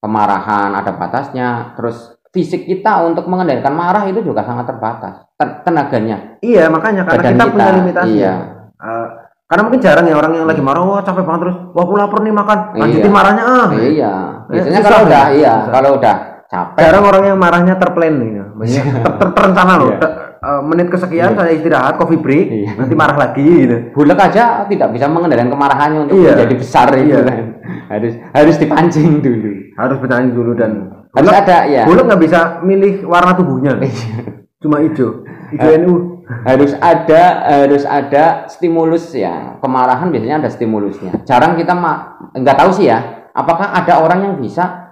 kemarahan 0.00 0.68
ada 0.70 0.92
batasnya 0.92 1.48
terus 1.74 1.96
fisik 2.28 2.64
kita 2.64 3.00
untuk 3.02 3.24
mengendalikan 3.24 3.72
marah 3.72 4.04
itu 4.04 4.20
juga 4.20 4.42
sangat 4.42 4.66
terbatas 4.66 5.24
Ten- 5.34 5.64
tenaganya 5.64 6.36
Iya, 6.40 6.68
makanya 6.68 7.04
karena 7.04 7.22
badan 7.22 7.32
kita, 7.34 7.44
punya 7.48 7.72
limitasi. 7.74 8.12
iya 8.14 8.34
Eh, 8.74 9.06
karena 9.44 9.62
mungkin 9.62 9.80
jarang 9.80 10.04
ya 10.04 10.12
orang 10.12 10.32
yang 10.34 10.44
lagi 10.44 10.60
marah, 10.60 10.82
wah 10.82 11.00
capek 11.00 11.24
banget 11.24 11.40
terus, 11.42 11.56
wah 11.72 11.82
aku 11.82 11.94
lapar 11.94 12.20
nih 12.20 12.32
makan, 12.32 12.58
lanjutin 12.74 13.06
Iya. 13.06 13.14
marahnya 13.14 13.44
ah. 13.44 13.68
iya 13.72 14.12
biasanya 14.44 14.76
susah 14.76 14.90
kalau 14.90 15.00
udah 15.06 15.24
iya 15.32 15.54
kalau 15.70 15.90
udah 15.96 16.16
capek 16.54 16.78
Jarang 16.78 17.04
orang 17.04 17.24
yang 17.26 17.36
marahnya 17.36 17.74
terplan 17.74 18.14
ya. 18.22 18.44
maksudnya 18.48 18.82
ter- 19.04 19.16
ter- 19.18 19.32
terencana 19.34 19.72
loh. 19.74 19.90
Iya. 19.90 19.98
Te- 19.98 20.14
eh, 20.38 20.60
menit 20.62 20.86
kesekian 20.88 21.34
saya 21.34 21.50
istirahat, 21.50 21.94
coffee 21.96 22.16
break, 22.16 22.46
Iya. 22.46 22.70
nanti 22.76 22.94
marah 22.94 23.16
lagi 23.18 23.42
gitu. 23.42 23.76
Bulek 23.92 24.20
aja 24.22 24.62
tidak 24.64 24.88
bisa 24.90 25.06
mengendalikan 25.06 25.50
kemarahannya 25.50 26.00
untuk 26.04 26.14
Iya. 26.16 26.30
menjadi 26.38 26.54
besar 26.54 26.86
Iya. 26.94 27.18
kan 27.20 27.44
harus 27.84 28.12
harus 28.30 28.56
dipancing 28.56 29.18
dulu 29.18 29.50
Harus 29.74 29.96
bertanya 29.98 30.30
dulu 30.30 30.52
dan 30.54 30.70
harus 31.10 31.26
Bulek- 31.26 31.40
ada 31.42 31.58
ya 31.66 31.82
Bulek 31.84 32.04
nggak 32.06 32.22
bisa 32.22 32.40
milih 32.60 33.02
warna 33.04 33.34
tubuhnya, 33.34 33.72
cuma 34.62 34.78
hijau, 34.80 35.26
hijau 35.50 35.68
Eh. 35.68 35.78
NU. 35.80 35.94
harus 36.24 36.72
ada 36.74 37.22
harus 37.44 37.84
ada 37.84 38.48
stimulus 38.48 39.12
ya 39.12 39.60
kemarahan 39.60 40.08
biasanya 40.08 40.40
ada 40.40 40.48
stimulusnya 40.48 41.20
jarang 41.22 41.52
kita 41.52 41.76
nggak 42.32 42.56
tahu 42.56 42.72
sih 42.72 42.88
ya 42.88 43.28
apakah 43.28 43.76
ada 43.76 44.00
orang 44.00 44.20
yang 44.22 44.34
bisa 44.40 44.83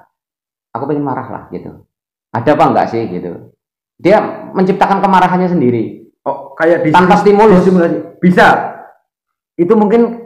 aku 0.72 0.84
pengen 0.84 1.04
marah 1.04 1.28
lah 1.28 1.42
gitu 1.48 1.84
ada 2.30 2.50
apa 2.50 2.64
enggak 2.66 2.86
sih 2.88 3.04
gitu 3.06 3.52
dia 3.96 4.18
menciptakan 4.50 4.98
kemarahannya 4.98 5.48
sendiri 5.48 6.02
Oh, 6.22 6.54
kayak 6.54 6.86
di 6.86 6.94
Tanpa 6.94 7.18
stimulus. 7.18 7.66
Distimulasi. 7.66 7.98
Bisa. 8.22 8.46
Itu 9.58 9.74
mungkin 9.74 10.22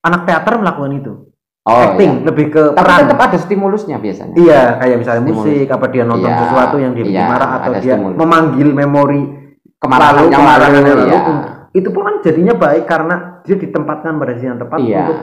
anak 0.00 0.22
teater 0.22 0.54
melakukan 0.56 0.92
itu. 0.94 1.12
oh 1.60 1.76
Acting 1.92 2.22
iya. 2.22 2.24
lebih 2.24 2.46
ke 2.48 2.62
tapi 2.70 2.78
peran. 2.78 2.98
tetap 3.04 3.18
ada 3.20 3.36
stimulusnya 3.36 3.98
biasanya 3.98 4.32
Iya, 4.32 4.62
kayak 4.78 4.96
misalnya 4.96 5.22
Stimulus. 5.26 5.44
musik, 5.44 5.66
apa 5.68 5.86
dia 5.90 6.04
nonton 6.06 6.24
Iya, 6.24 6.38
sesuatu 6.40 6.76
yang 6.78 6.92
dia 6.94 7.04
iya, 7.04 7.22
marah 7.26 7.50
atau 7.58 7.72
dia 7.74 7.94
stimulus. 7.94 8.16
memanggil 8.16 8.68
memori 8.70 9.22
kemarahan 9.76 10.14
lalu, 10.14 10.28
kemarahan 10.30 10.70
lalu, 10.72 10.88
lalu. 10.88 11.04
iya. 11.04 11.20
Itu 11.74 11.88
pun 11.90 12.02
kan 12.02 12.14
jadinya 12.22 12.54
baik 12.54 12.84
karena 12.86 13.14
dia 13.42 13.56
ditempatkan 13.56 14.12
pada 14.14 14.32
sisi 14.32 14.46
yang 14.46 14.56
tepat 14.56 14.78
Iya. 14.78 14.98
untuk 15.02 15.18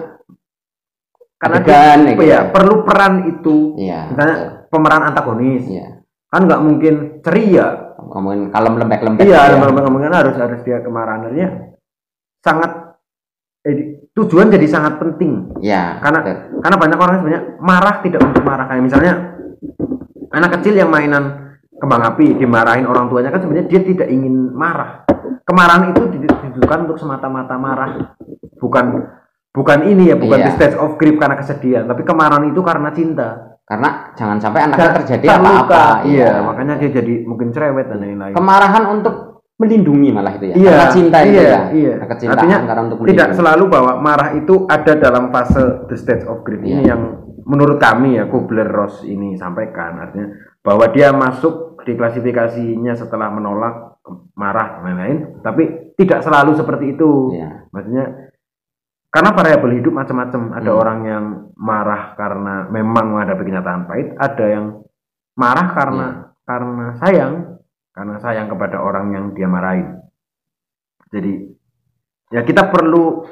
karena 1.38 1.58
Adegan, 1.62 1.98
dia, 2.00 2.10
gitu 2.10 2.24
ya, 2.24 2.34
ya. 2.34 2.40
perlu 2.50 2.76
peran 2.82 3.14
itu. 3.28 3.78
iya 3.78 4.10
Misalnya 4.10 4.38
pemeran 4.68 5.04
antagonis. 5.06 5.64
iya 5.66 6.02
Kan 6.28 6.44
nggak 6.44 6.62
mungkin 6.62 6.94
ceria. 7.22 7.68
ngomongin 7.98 8.50
kalem 8.50 8.78
lembek 8.78 9.02
lembek 9.02 9.26
Iya, 9.26 9.58
kemungkinan 9.58 10.16
harus 10.16 10.36
harus 10.36 10.62
dia 10.62 10.80
kemarahannya 10.80 11.74
sangat 12.40 12.96
eh, 13.62 13.76
tujuan 14.14 14.48
jadi 14.48 14.64
sangat 14.64 14.96
penting. 14.98 15.52
ya 15.60 16.00
Karena- 16.00 16.24
betul. 16.24 16.62
karena 16.62 16.78
banyak 16.78 16.98
orang 16.98 17.16
sebenarnya 17.18 17.44
marah 17.60 17.96
tidak 18.00 18.22
untuk 18.24 18.44
marah 18.44 18.66
kayak 18.66 18.80
misalnya 18.82 19.14
anak 20.30 20.50
kecil 20.56 20.74
yang 20.74 20.88
mainan 20.88 21.52
kembang 21.76 22.00
api 22.06 22.38
dimarahin 22.38 22.86
orang 22.86 23.06
tuanya 23.08 23.28
kan 23.28 23.44
sebenarnya 23.44 23.68
dia 23.68 23.82
tidak 23.84 24.08
ingin 24.08 24.50
marah 24.50 25.04
kemarahan 25.44 25.92
itu 25.92 26.02
ditujukan 26.10 26.88
untuk 26.88 26.98
semata-mata 26.98 27.56
marah 27.56 28.14
bukan 28.56 29.04
bukan 29.52 29.80
ini 29.86 30.12
ya 30.12 30.16
bukan 30.16 30.38
Iya. 30.38 30.46
the 30.48 30.54
stage 30.56 30.78
of 30.78 30.96
grief 30.96 31.18
karena 31.18 31.36
kesedihan 31.36 31.84
tapi 31.86 32.02
kemarahan 32.04 32.46
itu 32.48 32.62
karena 32.62 32.90
cinta 32.92 33.28
karena 33.64 34.16
jangan 34.16 34.38
sampai 34.40 34.60
anaknya 34.64 34.92
terjadi 35.04 35.26
apa-apa 35.28 35.84
iya 36.08 36.40
makanya 36.40 36.80
dia 36.80 36.90
jadi 36.98 37.26
mungkin 37.26 37.52
cerewet 37.52 37.90
dan 37.90 38.00
lain-lain 38.00 38.32
kemarahan 38.32 38.84
untuk 38.88 39.16
melindungi 39.58 40.14
malah 40.14 40.38
itu 40.38 40.46
ya 40.48 40.56
Iya, 40.56 40.70
karena 40.72 40.88
cinta 40.94 41.18
itu 41.26 41.34
iya, 41.34 41.42
ya 41.50 41.62
iya. 41.74 41.94
Kecintaan 42.06 42.38
Artinya 42.38 42.58
karena 42.64 42.82
untuk 42.86 42.98
tidak 43.02 43.08
melindungi 43.10 43.38
selalu 43.42 43.64
bahwa 43.68 43.92
marah 43.98 44.30
itu 44.34 44.56
ada 44.70 44.94
dalam 44.94 45.24
fase 45.34 45.64
the 45.90 45.98
stage 45.98 46.24
of 46.24 46.46
grief 46.46 46.62
ini 46.62 46.86
Iya. 46.86 46.94
yang 46.94 47.02
menurut 47.42 47.82
kami 47.82 48.22
ya 48.22 48.30
Kubler 48.30 48.70
Ross 48.70 49.02
ini 49.02 49.34
sampaikan 49.34 49.98
artinya 49.98 50.30
bahwa 50.62 50.86
dia 50.92 51.10
masuk 51.10 51.82
di 51.82 51.96
klasifikasinya 51.96 52.94
setelah 52.94 53.34
menolak 53.34 53.98
marah 54.38 54.78
dan 54.78 54.94
lain-lain 54.94 55.18
tapi 55.42 55.64
tidak 55.98 56.22
selalu 56.22 56.54
seperti 56.54 56.94
itu 56.94 57.34
Iya. 57.34 57.66
maksudnya 57.74 58.06
karena 59.18 59.34
variabel 59.34 59.82
hidup 59.82 59.94
macam-macam 59.98 60.42
ada 60.54 60.70
Hmm. 60.70 60.78
orang 60.78 61.00
yang 61.10 61.24
marah 61.58 62.14
karena 62.14 62.70
memang 62.70 63.18
menghadapi 63.18 63.50
kenyataan 63.50 63.90
pahit 63.90 64.14
ada 64.14 64.46
yang 64.46 64.66
marah 65.34 65.74
karena 65.74 66.06
Iya. 66.06 66.22
karena 66.46 66.86
sayang 67.02 67.34
karena 67.98 68.16
sayang 68.22 68.46
kepada 68.46 68.78
orang 68.78 69.10
yang 69.10 69.26
dia 69.34 69.50
marahin 69.50 70.06
jadi 71.10 71.50
ya 72.30 72.46
kita 72.46 72.70
perlu 72.70 73.26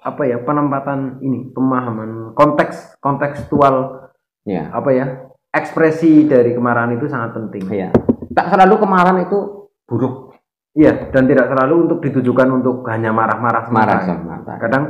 apa 0.00 0.24
ya 0.24 0.40
penempatan 0.40 1.20
ini 1.20 1.52
pemahaman 1.52 2.32
konteks 2.32 2.96
kontekstual 2.96 4.08
Iya. 4.48 4.72
apa 4.72 4.88
ya 4.88 5.06
ekspresi 5.52 6.24
dari 6.24 6.56
kemarahan 6.56 6.96
itu 6.96 7.12
sangat 7.12 7.36
penting 7.36 7.68
Iya. 7.68 7.92
Tak 8.32 8.56
selalu 8.56 8.80
kemarahan 8.80 9.20
itu 9.20 9.68
buruk, 9.84 10.32
iya 10.72 11.12
dan 11.12 11.28
tidak 11.28 11.48
selalu 11.48 11.88
untuk 11.88 11.98
ditujukan 12.00 12.48
untuk 12.56 12.88
hanya 12.88 13.12
marah-marah 13.12 13.68
marah 13.68 14.00
semata. 14.00 14.16
semata. 14.16 14.52
kadang 14.60 14.84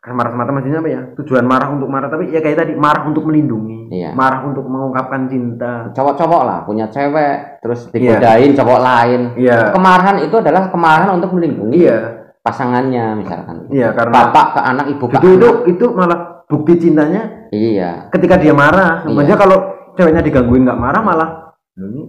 kan 0.00 0.16
marah 0.16 0.32
semata 0.32 0.48
maksudnya 0.50 0.80
apa 0.80 0.88
ya 0.88 1.00
tujuan 1.20 1.44
marah 1.44 1.68
untuk 1.68 1.88
marah 1.92 2.08
tapi 2.08 2.32
ya 2.32 2.40
kayak 2.40 2.56
tadi 2.56 2.72
marah 2.72 3.04
untuk 3.04 3.28
melindungi 3.28 3.92
Iya. 3.92 4.14
marah 4.16 4.46
untuk 4.46 4.64
mengungkapkan 4.64 5.26
cinta 5.26 5.90
Cowok-cowok 5.92 6.42
lah 6.46 6.58
punya 6.62 6.86
cewek, 6.88 7.58
terus 7.60 7.90
Iya. 7.90 8.16
digodain 8.16 8.50
cowok 8.54 8.80
lain. 8.80 9.20
iya 9.34 9.74
Kemarahan 9.74 10.16
itu 10.22 10.34
adalah 10.38 10.70
kemarahan 10.70 11.10
untuk 11.12 11.34
melindungi 11.34 11.84
iya 11.84 11.98
pasangannya 12.40 13.18
misalkan. 13.18 13.68
iya 13.68 13.92
karena 13.92 14.14
Bapak 14.30 14.46
ke 14.56 14.60
anak, 14.62 14.86
ibu 14.88 15.04
ke 15.04 15.16
itu 15.18 15.28
itu 15.36 15.44
anak. 15.44 15.68
itu 15.68 15.86
malah 15.92 16.18
bukti 16.48 16.72
cintanya 16.80 17.22
Iya. 17.52 17.90
ketika 18.08 18.40
dia 18.40 18.54
marah 18.56 19.04
Iya. 19.04 19.12
maksudnya 19.12 19.36
kalau 19.36 19.58
ceweknya 19.98 20.22
digangguin 20.22 20.64
nggak 20.64 20.80
marah 20.80 21.02
malah 21.02 21.30
"Loh, 21.76 21.86
ini 21.90 22.02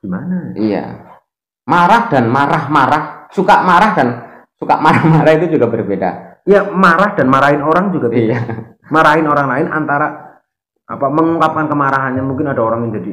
gimana 0.00 0.54
Iya. 0.56 0.84
Marah 1.64 2.08
dan 2.08 2.28
marah-marah, 2.28 3.28
suka 3.28 3.60
marah 3.60 3.90
dan 3.92 4.08
suka 4.54 4.76
marah-marah 4.78 5.32
itu 5.34 5.56
juga 5.56 5.66
berbeda. 5.66 6.33
Ya 6.44 6.60
marah 6.70 7.16
dan 7.16 7.26
marahin 7.28 7.64
orang 7.64 7.88
juga 7.90 8.12
beda 8.12 8.20
Iya. 8.36 8.40
marahin 8.92 9.26
orang 9.26 9.46
lain 9.48 9.66
antara 9.72 10.08
apa 10.84 11.06
mengungkapkan 11.08 11.66
kemarahannya 11.66 12.20
mungkin 12.20 12.52
ada 12.52 12.60
orang 12.60 12.84
yang 12.88 12.92
jadi 13.00 13.12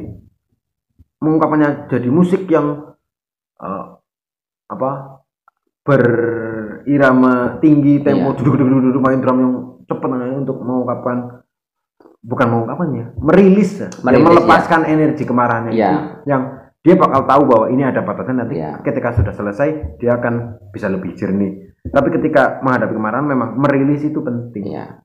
mengungkapkannya 1.24 1.88
jadi 1.88 2.08
musik 2.12 2.44
yang 2.52 2.92
eh, 3.56 3.84
apa 4.68 4.90
berirama 5.82 7.58
tinggi 7.58 8.04
tempo 8.04 8.32
Iya. 8.32 8.38
duduk 8.38 8.54
duduk 8.60 8.80
duduk 8.90 9.00
main 9.02 9.20
drum 9.20 9.38
yang 9.40 9.52
cepet 9.88 10.08
nah, 10.08 10.30
untuk 10.36 10.56
mengungkapkan 10.62 11.42
bukan 12.22 12.46
mengungkapkannya 12.54 13.18
merilis, 13.18 13.82
ya. 13.82 13.88
Merilis, 14.06 14.26
melepaskan 14.30 14.86
energi 14.86 15.24
kemarahannya 15.26 15.72
Iya. 15.74 15.88
itu 15.90 15.98
yang 16.28 16.42
dia 16.82 16.94
bakal 16.98 17.22
tahu 17.26 17.42
bahwa 17.46 17.66
ini 17.70 17.82
ada 17.82 18.02
batasan 18.02 18.42
nanti 18.42 18.58
Iya. 18.58 18.82
ketika 18.82 19.14
sudah 19.14 19.32
selesai 19.34 19.98
dia 19.98 20.18
akan 20.18 20.58
bisa 20.70 20.90
lebih 20.90 21.14
jernih 21.14 21.61
tapi 21.82 22.08
ketika 22.14 22.62
menghadapi 22.62 22.94
kemarahan 22.94 23.26
memang 23.26 23.58
merilis 23.58 24.06
itu 24.06 24.22
penting 24.22 24.70
Iya. 24.70 25.02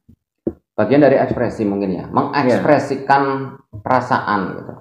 Bagian 0.77 1.01
dari 1.01 1.17
ekspresi 1.17 1.65
mungkin 1.65 1.89
ya, 1.89 2.05
mengekspresikan 2.05 3.57
perasaan 3.81 4.61
gitu. 4.61 4.73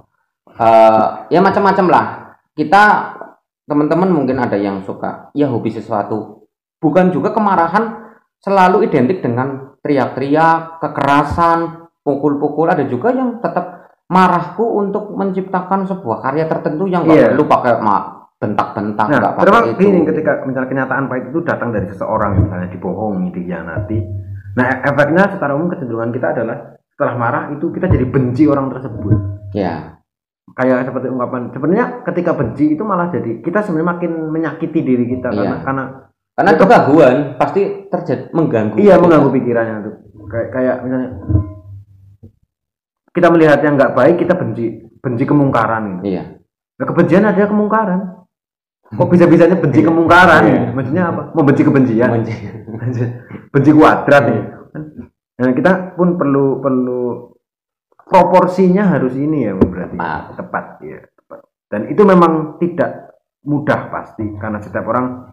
Eh, 0.61 1.07
ya 1.33 1.41
macam-macam 1.41 1.87
lah. 1.89 2.07
Kita 2.53 2.83
teman-teman 3.65 4.13
mungkin 4.13 4.37
ada 4.37 4.61
yang 4.61 4.85
suka 4.85 5.33
ya 5.33 5.49
hobi 5.49 5.73
sesuatu 5.73 6.45
bukan 6.85 7.11
juga 7.17 7.33
kemarahan 7.33 8.13
selalu 8.45 8.85
identik 8.85 9.25
dengan 9.25 9.73
teriak-teriak, 9.81 10.85
kekerasan, 10.85 11.89
pukul-pukul. 12.05 12.69
Ada 12.69 12.85
juga 12.85 13.17
yang 13.17 13.41
tetap 13.41 13.89
marahku 14.13 14.77
untuk 14.77 15.17
menciptakan 15.17 15.89
sebuah 15.89 16.21
karya 16.21 16.45
tertentu 16.45 16.85
yang 16.93 17.09
nggak 17.09 17.17
Iya. 17.17 17.29
perlu 17.33 17.45
pakai 17.49 17.73
ma- 17.81 18.26
bentak-bentak, 18.37 19.07
Nah, 19.09 19.33
terus 19.41 19.81
gini 19.81 20.05
ketika 20.05 20.45
misalnya 20.45 20.69
kenyataan 20.69 21.09
pahit 21.09 21.33
itu 21.33 21.41
datang 21.41 21.73
dari 21.73 21.89
seseorang 21.89 22.45
misalnya 22.45 22.69
dibohongi, 22.69 23.33
dikhianati. 23.33 23.99
Nah, 24.57 24.65
e- 24.69 24.81
efeknya 24.85 25.25
secara 25.33 25.57
umum 25.57 25.73
kecenderungan 25.73 26.13
kita 26.13 26.37
adalah 26.37 26.77
setelah 26.93 27.15
marah 27.17 27.45
itu 27.53 27.73
kita 27.73 27.89
jadi 27.89 28.05
benci 28.05 28.45
orang 28.45 28.69
tersebut. 28.73 29.17
Ya, 29.57 29.97
Kayak 30.53 30.87
seperti 30.87 31.11
ungkapan 31.11 31.51
sebenarnya 31.51 31.87
ketika 32.07 32.31
benci 32.33 32.79
itu 32.79 32.83
malah 32.87 33.11
jadi 33.11 33.43
kita 33.43 33.67
sebenarnya 33.67 33.89
makin 33.99 34.13
menyakiti 34.31 34.79
diri 34.79 35.05
kita 35.11 35.35
Iya. 35.35 35.37
karena 35.37 35.57
karena 35.67 35.85
karena 36.37 36.51
itu 36.55 36.65
gangguan 36.65 37.17
pasti 37.35 37.63
terjadi 37.91 38.31
mengganggu. 38.31 38.77
iya 38.79 38.95
mengganggu 38.97 39.33
pikirannya 39.33 39.77
tuh. 39.83 39.95
Kayak 40.31 40.49
kayak 40.55 40.77
misalnya 40.87 41.09
kita 43.11 43.29
melihat 43.33 43.59
yang 43.65 43.75
nggak 43.75 43.95
baik 43.97 44.17
kita 44.21 44.37
benci 44.37 44.65
benci 45.01 45.25
kemungkaran 45.25 45.83
gitu. 45.99 46.15
Iya. 46.15 46.23
Nah, 46.77 46.85
kebencian 46.85 47.25
ada 47.25 47.45
kemungkaran. 47.49 48.01
Kok 48.87 49.09
bisa-bisanya 49.11 49.59
benci 49.59 49.83
kemungkaran? 49.83 50.43
Iya. 50.47 50.61
Maksudnya 50.71 51.05
apa? 51.11 51.23
Membenci 51.35 51.63
kebencian. 51.67 52.09
Menci- 52.13 53.11
benci 53.53 53.71
kuadrat 53.75 54.25
Iya. 54.25 54.31
nih. 54.31 54.43
Nah, 55.37 55.53
kita 55.53 55.73
pun 55.99 56.15
perlu 56.17 56.63
perlu 56.63 57.01
proporsinya 58.07 58.95
harus 58.95 59.19
ini 59.19 59.45
ya 59.45 59.53
berarti 59.53 59.99
Tepat. 59.99 60.23
tepat 60.39 60.67
ya 60.81 61.01
tepat. 61.03 61.39
Dan 61.67 61.81
itu 61.91 62.03
memang 62.07 62.57
tidak 62.57 63.11
mudah 63.43 63.91
pasti 63.91 64.27
karena 64.39 64.63
setiap 64.63 64.87
orang 64.87 65.27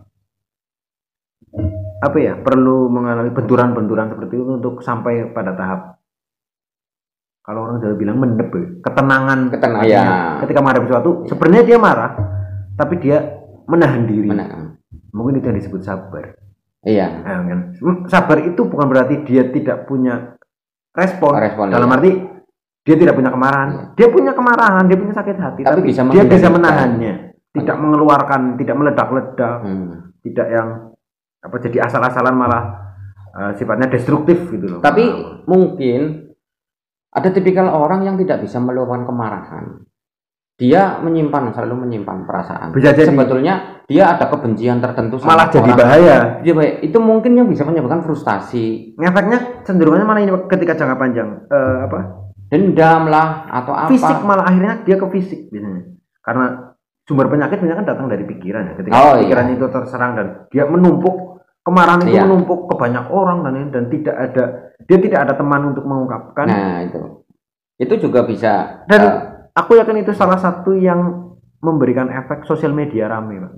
apa 2.01 2.17
ya 2.17 2.33
perlu 2.35 2.89
mengalami 2.89 3.29
benturan-benturan 3.29 4.09
seperti 4.09 4.33
itu 4.35 4.57
untuk 4.57 4.81
sampai 4.81 5.29
pada 5.29 5.53
tahap 5.53 6.01
kalau 7.43 7.67
orang 7.67 7.77
Jawa 7.77 7.93
bilang 7.93 8.17
mendep 8.17 8.49
ya, 8.49 8.65
ketenangan 8.81 9.39
Ketenangan, 9.53 9.85
ya. 9.85 10.05
ketika 10.41 10.59
menghadapi 10.59 10.87
sesuatu 10.89 11.11
sebenarnya 11.29 11.63
dia 11.63 11.77
marah 11.77 12.11
tapi 12.73 12.97
dia 12.97 13.42
menahan 13.65 14.03
diri 14.05 14.27
Mana- 14.29 14.77
mungkin 15.11 15.39
itu 15.39 15.45
yang 15.49 15.59
disebut 15.59 15.81
sabar 15.81 16.25
Iya. 16.83 17.07
Nah, 17.23 17.47
kan. 17.47 17.59
Hmm, 17.79 17.97
Sabar 18.11 18.43
itu 18.43 18.59
bukan 18.67 18.91
berarti 18.91 19.23
dia 19.23 19.47
tidak 19.47 19.87
punya 19.87 20.35
respon. 20.91 21.31
Respon, 21.39 21.71
Dalam 21.71 21.87
iya. 21.87 21.95
arti 21.95 22.11
dia 22.83 22.95
tidak 22.99 23.15
punya 23.15 23.31
kemarahan. 23.31 23.69
Iya. 23.71 23.83
Dia 23.95 24.07
punya 24.11 24.31
kemarahan, 24.35 24.83
dia 24.91 24.97
punya 24.99 25.15
sakit 25.15 25.37
hati, 25.39 25.61
Tapi 25.63 25.79
tapi, 25.79 25.87
bisa 25.87 26.03
dia 26.11 26.27
bisa 26.27 26.51
menahannya. 26.51 27.13
Tidak 27.55 27.77
mengeluarkan, 27.79 28.59
tidak 28.59 28.75
meledak-ledak, 28.75 29.57
Hmm. 29.63 30.11
tidak 30.19 30.47
yang 30.51 30.69
apa 31.39 31.55
jadi 31.59 31.87
asal-asalan 31.87 32.35
malah 32.35 32.63
eh, 33.33 33.51
sifatnya 33.57 33.89
destruktif 33.89 34.45
gitu 34.51 34.77
loh. 34.77 34.79
Tapi 34.83 35.03
Nah, 35.09 35.41
mungkin 35.49 36.29
ada 37.09 37.29
tipikal 37.33 37.65
orang 37.65 38.05
yang 38.05 38.15
tidak 38.19 38.45
bisa 38.45 38.61
meluapkan 38.61 39.07
kemarahan. 39.07 39.87
Dia 40.53 41.01
menyimpan 41.01 41.49
selalu 41.49 41.89
menyimpan 41.89 42.29
perasaan. 42.29 42.69
Bisa 42.77 42.93
jadi. 42.93 43.09
Sebetulnya 43.09 43.81
dia 43.89 44.13
ada 44.13 44.29
kebencian 44.29 44.77
tertentu 44.79 45.17
sama 45.17 45.33
malah 45.33 45.47
jadi 45.49 45.65
orang. 45.65 45.79
bahaya. 45.81 46.17
Dia 46.45 46.53
baik. 46.53 46.73
Itu 46.85 46.97
mungkin 47.01 47.33
yang 47.33 47.49
bisa 47.49 47.65
menyebabkan 47.65 48.05
frustasi, 48.05 48.93
Efeknya 48.95 49.65
cenderungnya 49.65 50.05
malah 50.05 50.21
ini 50.21 50.31
ketika 50.45 50.77
jangka 50.77 50.95
panjang 50.95 51.29
eh, 51.49 51.77
apa? 51.89 51.99
dendam 52.53 53.09
lah 53.09 53.49
atau 53.49 53.73
apa. 53.73 53.89
Fisik 53.89 54.21
malah 54.21 54.45
akhirnya 54.45 54.85
dia 54.85 54.93
ke 54.93 55.07
fisik 55.09 55.49
biasanya. 55.49 55.89
Karena 56.21 56.45
sumber 57.01 57.25
penyakit 57.27 57.57
biasanya 57.57 57.77
kan 57.81 57.87
datang 57.89 58.07
dari 58.07 58.23
pikiran 58.23 58.61
ya. 58.69 58.73
Ketika 58.77 58.93
Oh, 58.93 59.13
iya. 59.17 59.25
pikiran 59.25 59.47
itu 59.51 59.65
terserang 59.67 60.11
dan 60.13 60.27
dia 60.53 60.69
menumpuk 60.69 61.41
kemarahan 61.65 62.05
itu 62.05 62.13
Iya. 62.13 62.29
menumpuk 62.29 62.69
ke 62.69 62.75
banyak 62.77 63.09
orang 63.09 63.41
dan 63.41 63.53
dan 63.73 63.83
tidak 63.89 64.15
ada 64.15 64.43
dia 64.85 64.97
tidak 65.01 65.19
ada 65.25 65.33
teman 65.33 65.73
untuk 65.73 65.81
mengungkapkan. 65.83 66.45
Nah, 66.45 66.77
itu. 66.85 67.01
Itu 67.73 67.97
juga 67.97 68.21
bisa 68.21 68.85
Dan 68.85 69.01
eh, 69.01 69.13
aku 69.53 69.77
yakin 69.77 70.01
itu 70.01 70.11
salah 70.11 70.37
satu 70.37 70.73
yang 70.73 71.31
memberikan 71.63 72.09
efek 72.09 72.43
sosial 72.43 72.75
media 72.75 73.07
rame, 73.07 73.39
Pak. 73.39 73.53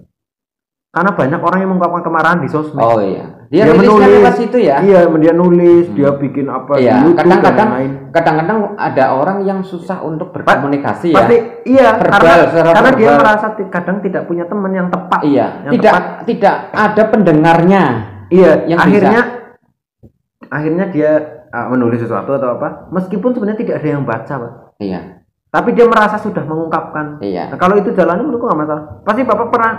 Karena 0.96 1.12
banyak 1.12 1.42
orang 1.44 1.60
yang 1.60 1.70
mengungkapkan 1.76 2.08
kemarahan 2.08 2.40
di 2.40 2.48
sosmed. 2.48 2.80
oh 2.80 3.04
iya. 3.04 3.28
Dia, 3.52 3.68
Dia 3.68 3.76
menulis. 3.78 4.10
lewat 4.10 4.36
situ 4.40 4.58
ya. 4.58 4.80
Iya, 4.82 5.06
dia 5.12 5.34
nulis, 5.36 5.86
Hmm. 5.92 5.96
dia 6.00 6.10
bikin 6.16 6.48
apa 6.48 6.80
Iya, 6.80 6.94
di 6.98 7.00
YouTube 7.04 7.20
kadang-kadang. 7.20 7.70
Kadang-kadang 8.10 8.60
ada 8.74 9.06
orang 9.14 9.38
yang 9.44 9.60
susah 9.62 10.02
untuk 10.02 10.32
berkomunikasi 10.32 11.12
ya. 11.14 11.18
Pasti 11.20 11.38
iya, 11.68 12.00
Verbal, 12.00 12.20
karena 12.50 12.74
karena 12.74 12.92
dia 12.96 13.12
merasa 13.12 13.48
kadang 13.70 13.98
tidak 14.02 14.24
punya 14.26 14.48
teman 14.48 14.72
yang 14.72 14.88
tepat. 14.88 15.20
Iya, 15.22 15.48
Yang 15.68 15.74
tidak 15.78 15.92
tepat. 15.94 16.04
tidak 16.26 16.56
ada 16.74 17.04
pendengarnya. 17.12 17.84
Iya, 18.32 18.52
yang 18.66 18.80
akhirnya 18.82 19.22
akhirnya 20.48 20.86
dia 20.90 21.12
ah, 21.52 21.68
menulis 21.70 22.02
sesuatu 22.02 22.34
atau 22.34 22.56
apa, 22.58 22.88
meskipun 22.90 23.32
sebenarnya 23.32 23.60
tidak 23.62 23.76
ada 23.80 23.90
yang 23.94 24.04
baca, 24.04 24.34
Pak. 24.42 24.52
Iya, 24.80 25.15
Tapi 25.56 25.72
dia 25.72 25.88
merasa 25.88 26.20
sudah 26.20 26.44
mengungkapkan. 26.44 27.24
iya. 27.24 27.48
Nah, 27.48 27.56
kalau 27.56 27.80
itu 27.80 27.96
jalannya 27.96 28.28
menurutku 28.28 28.44
nggak 28.44 28.60
masalah. 28.60 28.84
Pasti 29.08 29.24
Bapak 29.24 29.48
pernah 29.48 29.74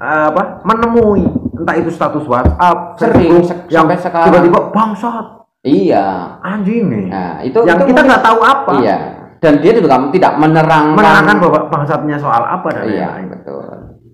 ah, 0.00 0.26
apa? 0.32 0.64
menemui 0.64 1.24
entah 1.56 1.76
itu 1.76 1.92
status 1.92 2.24
WhatsApp, 2.24 2.96
Sering, 2.96 3.44
Facebook, 3.44 3.68
yang 3.68 3.84
sampai 3.84 3.96
sekarang. 4.00 4.26
tiba-tiba 4.32 4.60
bangsat, 4.72 5.26
Iya. 5.60 6.06
anjing 6.40 6.84
nih. 6.88 7.06
Nah, 7.12 7.34
itu 7.44 7.58
yang 7.64 7.80
itu 7.80 7.92
kita 7.92 8.00
nggak 8.00 8.22
tahu 8.24 8.40
apa. 8.40 8.72
Iya. 8.80 8.96
Dan 9.36 9.60
dia 9.60 9.72
juga 9.76 10.00
tidak 10.08 10.32
menerangkan. 10.40 10.96
Menerangkan 10.96 11.36
bahwa 11.36 11.58
bangsatnya 11.68 12.16
soal 12.16 12.40
apa 12.40 12.68
dan 12.72 12.84
Iya, 12.88 13.08
lain-lain. 13.12 13.26
betul. 13.36 13.64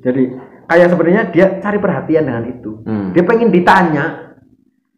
Jadi 0.02 0.22
kayak 0.66 0.88
sebenarnya 0.90 1.22
dia 1.30 1.46
cari 1.62 1.78
perhatian 1.78 2.24
dengan 2.26 2.44
itu. 2.50 2.70
Hmm. 2.82 3.14
Dia 3.14 3.22
pengen 3.22 3.54
ditanya, 3.54 4.34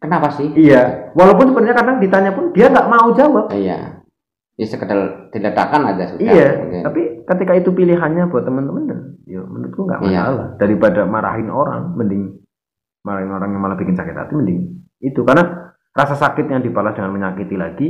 Kenapa 0.01 0.29
sih? 0.37 0.49
iya. 0.53 1.13
Walaupun 1.17 1.49
sebenarnya 1.49 1.77
kadang 1.77 1.97
ditanya 1.97 2.31
pun 2.33 2.53
dia 2.53 2.69
nggak 2.69 2.89
mau 2.89 3.09
jawab. 3.13 3.49
Iya. 3.49 3.94
Ya 4.55 4.65
sekedar 4.65 4.97
diledakan 5.29 5.81
aja 5.85 6.03
sudah. 6.07 6.23
iya. 6.25 6.47
mungkin. 6.55 6.81
Tapi 6.81 7.01
ketika 7.23 7.53
itu 7.53 7.69
pilihannya 7.69 8.23
buat 8.27 8.43
teman-teman, 8.43 8.83
dan 8.85 8.99
ya 9.23 9.43
menurutku 9.43 9.83
nggak 9.83 9.99
Iya. 10.01 10.21
masalah. 10.23 10.47
Daripada 10.55 11.01
marahin 11.03 11.49
orang, 11.49 11.91
mending 11.93 12.39
marahin 13.03 13.29
orang 13.29 13.51
yang 13.51 13.61
malah 13.61 13.75
bikin 13.75 13.93
sakit 13.93 14.15
hati, 14.15 14.31
mending 14.31 14.59
itu 14.97 15.21
karena 15.21 15.75
rasa 15.91 16.15
sakit 16.15 16.47
yang 16.47 16.59
dibalas 16.59 16.91
dengan 16.91 17.11
menyakiti 17.11 17.55
lagi 17.55 17.87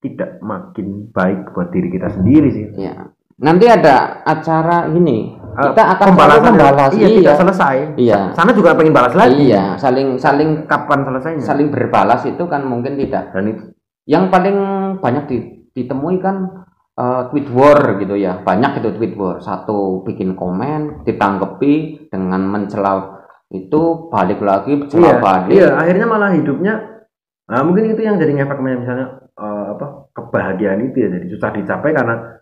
tidak 0.00 0.40
makin 0.40 1.08
baik 1.08 1.52
buat 1.52 1.70
diri 1.70 1.88
kita 1.88 2.10
sendiri 2.10 2.48
sih. 2.50 2.66
Iya. 2.74 3.12
Nanti 3.38 3.66
ada 3.66 4.22
acara 4.22 4.86
ini. 4.88 5.34
Eh, 5.34 5.66
Kita 5.68 5.82
akan 5.92 6.06
pembalasan 6.10 6.52
membalas. 6.52 6.90
iya, 6.92 7.08
tidak 7.10 7.34
selesai. 7.36 7.76
Iya. 7.96 8.20
Sana 8.32 8.50
juga 8.50 8.72
pengen 8.72 8.90
balas 8.90 9.12
lagi. 9.12 9.46
Iya, 9.46 9.76
saling 9.76 10.16
saling 10.16 10.64
Kapan 10.64 11.04
selesainya? 11.04 11.44
saling 11.44 11.68
berbalas 11.68 12.24
itu 12.24 12.40
kan 12.46 12.64
mungkin 12.64 12.96
tidak. 12.96 13.28
Dan 13.30 13.52
itu 13.52 13.64
Yang 14.02 14.34
paling 14.34 14.56
banyak 14.98 15.24
di- 15.28 15.46
ditemui 15.72 16.18
kan 16.18 16.66
eh, 16.92 17.22
tweet 17.30 17.48
war 17.48 17.96
gitu 17.96 18.12
ya. 18.14 18.42
Banyak 18.42 18.82
itu 18.82 18.88
tweet 18.92 19.14
war. 19.16 19.40
Satu 19.40 20.04
bikin 20.04 20.34
komen, 20.34 21.06
ditanggepi 21.06 22.06
dengan 22.10 22.44
mencela 22.44 23.22
itu 23.48 24.08
balik 24.08 24.40
lagi 24.40 24.72
iya, 24.72 24.80
mencela 24.80 25.12
balik. 25.20 25.52
iya, 25.52 25.68
akhirnya 25.76 26.06
malah 26.08 26.32
hidupnya 26.32 27.04
nah, 27.44 27.60
mungkin 27.60 27.92
itu 27.92 28.00
yang 28.00 28.16
jadi 28.16 28.48
efeknya 28.48 28.80
misalnya 28.80 29.06
eh, 29.28 29.64
apa 29.76 30.08
kebahagiaan 30.16 30.80
itu 30.88 30.96
ya 30.96 31.08
jadi 31.12 31.26
susah 31.28 31.50
dicapai 31.52 31.92
karena 31.92 32.40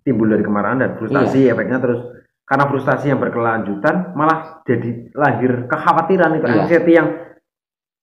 timbul 0.00 0.32
dari 0.32 0.40
kemarahan 0.40 0.80
dan 0.80 0.90
frustasi 0.96 1.44
Iya. 1.44 1.52
efeknya 1.52 1.76
terus 1.84 2.00
karena 2.48 2.64
frustasi 2.72 3.12
yang 3.12 3.20
berkelanjutan 3.20 4.16
malah 4.16 4.64
jadi 4.64 5.12
lahir 5.12 5.68
kekhawatiran 5.68 6.40
itu 6.40 6.46
Iya. 6.48 6.56
anxiety 6.64 6.92
yang 6.96 7.08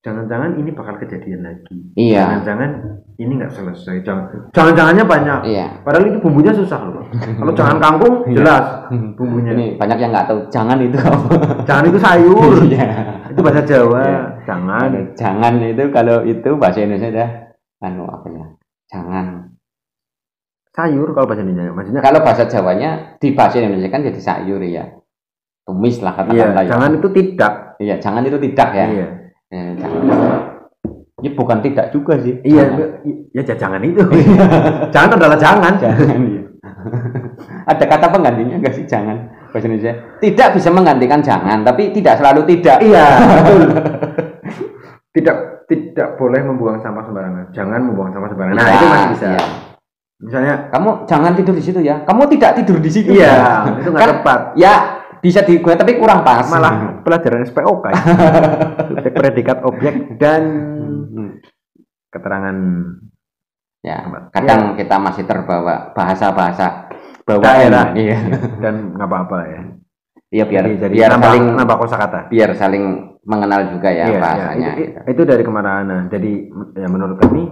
jangan-jangan 0.08 0.56
ini 0.56 0.72
bakal 0.72 0.96
kejadian 0.96 1.43
lagi 1.43 1.76
Iya. 1.93 2.24
jangan-jangan 2.39 2.70
ini 3.17 3.32
nggak 3.36 3.52
selesai 3.52 3.96
jangan 4.02 4.24
jangan-jangannya 4.50 5.04
banyak 5.04 5.39
Iya. 5.43 5.67
padahal 5.84 6.08
itu 6.08 6.17
bumbunya 6.17 6.52
susah 6.52 6.80
loh 6.82 7.04
kalau 7.12 7.52
jangan 7.52 7.78
kangkung 7.78 8.15
Iya. 8.24 8.36
jelas 8.39 8.65
bumbunya 9.20 9.52
Ini 9.52 9.65
banyak 9.76 9.98
yang 10.00 10.12
nggak 10.12 10.26
tahu 10.26 10.39
jangan 10.48 10.78
itu 10.80 10.96
apa. 10.98 11.28
jangan 11.63 11.84
itu 11.86 12.00
sayur 12.00 12.56
Iya. 12.72 12.88
itu 13.28 13.39
bahasa 13.41 13.62
Jawa 13.62 14.00
Iya. 14.02 14.22
jangan 14.48 14.89
Jangan 15.13 15.54
itu 15.62 15.84
kalau 15.91 16.17
itu 16.24 16.50
bahasa 16.56 16.80
Indonesia 16.80 17.12
dah 17.12 17.30
anu 17.84 18.08
apa 18.08 18.28
ya? 18.32 18.46
Jangan. 18.88 19.26
sayur 20.72 21.10
kalau 21.12 21.26
bahasa 21.26 21.41
Indonesia 21.41 21.74
maksudnya 21.74 22.00
Kalau 22.00 22.20
bahasa 22.22 22.46
Jawanya 22.46 22.89
di 23.17 23.34
bahasa 23.34 23.58
Indonesia 23.58 23.89
kan 23.89 24.02
jadi 24.02 24.20
sayur 24.20 24.62
ya. 24.62 24.86
Tumis 25.62 26.00
lah 26.00 26.15
iya 26.15 26.48
katakanlah 26.48 26.63
ya. 26.63 26.70
jangan 26.70 26.91
itu 26.96 27.08
tidak 27.12 27.54
Iya, 27.78 27.96
jangan 28.00 28.24
itu 28.24 28.38
tidak 28.39 28.70
ya. 28.72 28.86
iya 28.88 29.08
Ya, 29.47 29.63
jangan. 29.75 30.03
Ya 31.17 31.31
bukan 31.33 31.57
tidak 31.60 31.89
juga 31.89 32.13
sih. 32.19 32.38
iya 32.43 32.67
Jangan. 32.67 33.01
ya 33.33 33.41
ya 33.41 33.55
jangan 33.57 33.81
itu 33.81 34.01
jangan 34.93 35.10
adalah 35.17 35.33
jangan 35.36 35.73
Jangan, 35.75 36.19
iya. 36.23 36.43
Ada 37.69 37.83
kata 37.83 38.07
penggantinya 38.07 38.55
enggak 38.55 38.73
sih 38.73 38.86
jangan 38.86 39.17
bahasa 39.49 39.65
Indonesia? 39.65 39.93
Tidak 40.19 40.49
bisa 40.53 40.69
menggantikan 40.69 41.19
jangan, 41.19 41.63
tapi 41.63 41.89
tidak 41.91 42.15
selalu 42.15 42.45
tidak. 42.47 42.77
iya 42.79 43.05
betul 43.17 43.62
tidak 45.15 45.36
tidak 45.65 46.07
boleh 46.15 46.39
membuang 46.39 46.77
sampah 46.77 47.03
sembarangan 47.03 47.49
jangan 47.49 47.81
membuang 47.81 48.13
sampah 48.13 48.29
sembarangan 48.29 48.55
nah 48.55 48.63
Iya, 48.63 48.75
itu 48.75 48.86
masih 48.88 49.10
bisa 49.10 49.27
iya. 49.27 49.43
misalnya 50.17 50.53
Kamu 50.69 50.89
jangan 51.03 51.31
tidur 51.33 51.55
di 51.57 51.63
situ 51.63 51.79
ya. 51.81 51.95
Kamu 52.05 52.21
tidak 52.29 52.51
tidur 52.55 52.77
di 52.77 52.89
situ. 52.89 53.10
iya 53.12 53.31
ya. 53.33 53.51
itu 53.75 53.89
nggak 53.89 53.99
Kan- 53.99 54.12
tepat 54.21 54.39
Ya, 54.53 54.73
bisa 55.28 55.44
digunakan 55.44 55.84
tapi 55.84 56.00
kurang 56.00 56.24
pas. 56.24 56.48
Malah 56.48 57.04
pelajaran 57.04 57.44
SPOK 57.44 57.84
ya. 57.92 57.96
subjek 58.88 59.13
predikat 59.13 59.58
objek 59.68 59.94
dan 60.16 60.44
Hmm. 61.08 61.34
keterangan. 62.08 62.56
Ya 63.82 64.04
kadang 64.32 64.76
kita 64.76 64.96
masih 64.98 65.24
terbawa 65.24 65.92
bahasa-bahasa 65.92 66.88
bawaan. 67.24 67.44
Daerah. 67.44 67.86
iya. 67.94 68.18
Dan 68.58 68.96
nggak 68.96 69.08
apa-apa 69.08 69.40
ya. 69.48 69.62
Iya 70.28 70.44
biar 70.44 70.63
jadi, 70.68 70.76
jadi 70.88 70.94
biar 70.94 71.12
nambah, 71.16 71.28
saling 71.32 71.46
nambah 71.56 71.78
kosakata. 71.80 72.20
biar 72.28 72.50
saling 72.52 72.84
mengenal 73.24 73.72
juga 73.72 73.90
ya 73.90 74.06
Iya, 74.08 74.20
bahasanya. 74.20 74.70
Iya. 74.72 74.72
Itu, 74.76 75.00
itu 75.08 75.22
dari 75.24 75.44
kemarahan. 75.44 75.86
Nah, 75.88 76.02
jadi 76.12 76.32
ya 76.76 76.88
menurut 76.88 77.18
kami 77.18 77.44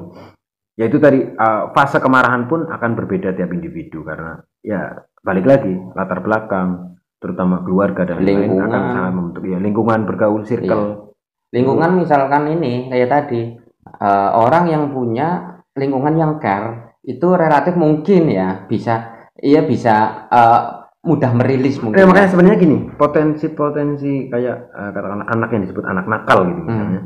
ya 0.75 0.85
itu 0.85 0.99
tadi 0.99 1.23
uh, 1.23 1.71
fase 1.71 1.97
kemarahan 1.97 2.45
pun 2.45 2.67
akan 2.67 2.91
berbeda 2.93 3.31
tiap 3.31 3.49
individu 3.49 4.03
karena 4.03 4.43
ya 4.59 4.91
balik 5.23 5.47
lagi 5.47 5.71
latar 5.95 6.19
belakang 6.19 6.94
terutama 7.25 7.65
keluarga 7.65 8.05
dan 8.05 8.21
Lingkungan. 8.21 8.69
akan 8.69 8.81
sangat 8.93 9.11
membentuk 9.11 9.43
ya 9.43 9.57
lingkungan 9.57 9.99
bergaul 10.05 10.45
circle 10.45 11.09
lingkungan 11.49 11.97
misalkan 11.97 12.53
ini 12.53 12.87
kayak 12.87 13.09
tadi 13.09 13.41
eh, 13.81 14.29
orang 14.31 14.69
yang 14.69 14.93
punya 14.93 15.57
lingkungan 15.73 16.13
yang 16.13 16.37
care 16.37 16.93
itu 17.01 17.25
relatif 17.33 17.73
mungkin 17.73 18.29
ya 18.29 18.69
bisa 18.69 18.93
iya 19.41 19.65
bisa 19.65 20.29
eh, 20.29 20.61
mudah 21.01 21.31
merilis 21.33 21.77
mungkin 21.81 22.01
Ya, 22.01 22.09
makanya 22.09 22.25
ya. 22.25 22.31
sebenarnya 22.33 22.57
gini, 22.57 22.77
potensi-potensi 22.97 24.25
kayak 24.25 24.57
eh, 24.69 24.89
katakanlah 24.89 25.29
anak 25.29 25.49
yang 25.53 25.61
disebut 25.61 25.85
anak 25.85 26.05
nakal 26.05 26.45
gitu 26.45 26.61
Hmm. 26.61 26.67
misalnya. 26.67 27.01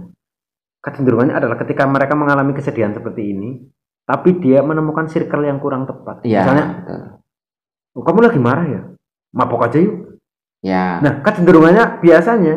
Kecenderungannya 0.80 1.36
adalah 1.36 1.60
ketika 1.60 1.84
mereka 1.84 2.16
mengalami 2.16 2.56
kesedihan 2.56 2.96
seperti 2.96 3.36
ini, 3.36 3.60
tapi 4.08 4.40
dia 4.40 4.64
menemukan 4.64 5.12
circle 5.12 5.44
yang 5.44 5.60
kurang 5.60 5.84
tepat. 5.84 6.24
Iya, 6.24 6.48
Misalnya, 6.48 6.66
betul. 6.80 7.00
"Oh, 8.00 8.04
kamu 8.08 8.20
lagi 8.24 8.40
marah 8.40 8.66
ya? 8.66 8.82
Mabok 9.36 9.68
aja 9.68 9.78
yuk. 9.78 10.09
Ya 10.62 11.00
Nah, 11.00 11.22
kecenderungannya 11.22 12.00
biasanya 12.00 12.56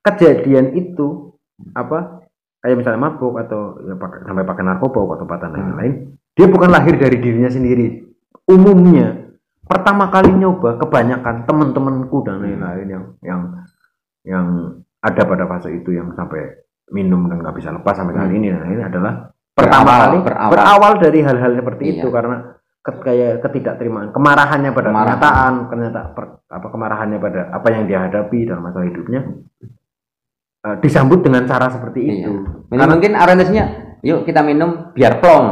kejadian 0.00 0.72
itu 0.72 1.34
apa? 1.72 2.22
Kayak 2.58 2.76
misalnya 2.76 3.00
mabuk 3.00 3.34
atau 3.38 3.78
ya, 3.80 3.94
pakai- 3.94 4.22
sampai 4.22 4.44
pakai 4.44 4.62
narkoba, 4.62 4.98
obat-obatan 5.00 5.48
dan 5.48 5.56
Hmm. 5.56 5.66
lain-lain. 5.72 5.94
Dia 6.32 6.46
bukan 6.46 6.68
lahir 6.68 6.94
dari 6.94 7.16
dirinya 7.16 7.48
sendiri. 7.48 8.02
Umumnya 8.44 9.32
pertama 9.62 10.06
kali 10.08 10.30
nyoba 10.32 10.76
kebanyakan 10.76 11.42
teman-temanku 11.42 12.22
dan 12.22 12.38
lain-lain 12.38 12.86
yang 12.88 13.04
yang 13.20 13.40
yang 14.22 14.46
ada 15.00 15.22
pada 15.22 15.46
fase 15.46 15.70
itu 15.72 15.90
yang 15.90 16.10
sampai 16.12 16.54
minum 16.88 17.26
dan 17.26 17.38
nggak 17.40 17.54
bisa 17.54 17.70
lepas 17.70 17.94
sampai 17.94 18.14
Hmm. 18.14 18.30
ini 18.32 18.48
nah 18.48 18.62
ini 18.64 18.78
adalah 18.80 19.12
pertama 19.52 19.82
Berawal- 19.84 20.02
kali 20.04 20.18
berawal. 20.22 20.50
berawal 20.50 20.92
dari 21.00 21.20
hal-hal 21.20 21.52
seperti 21.52 21.82
Iya. 21.84 21.94
itu 21.96 22.08
karena 22.08 22.36
kayak 22.96 23.40
ketidakterimaan 23.40 24.10
kemarahannya 24.10 24.70
pada 24.70 24.88
Kemarahan. 24.88 25.10
kenyataan 25.12 25.52
ternyata 25.66 26.00
per- 26.10 26.42
apa 26.46 26.66
kemarahannya 26.66 27.18
pada 27.18 27.40
apa 27.50 27.66
yang 27.68 27.84
dia 27.84 27.98
hadapi 28.00 28.38
dalam 28.44 28.62
masa 28.62 28.80
hidupnya 28.80 29.20
eh, 30.62 30.76
disambut 30.78 31.20
dengan 31.20 31.42
cara 31.44 31.66
seperti 31.66 32.00
Iya. 32.00 32.14
itu 32.20 32.32
Ini 32.68 32.84
mungkin 32.84 33.12
orientasinya 33.12 33.64
yuk 34.00 34.22
kita 34.22 34.40
minum 34.40 34.92
biar 34.92 35.18
plong 35.18 35.46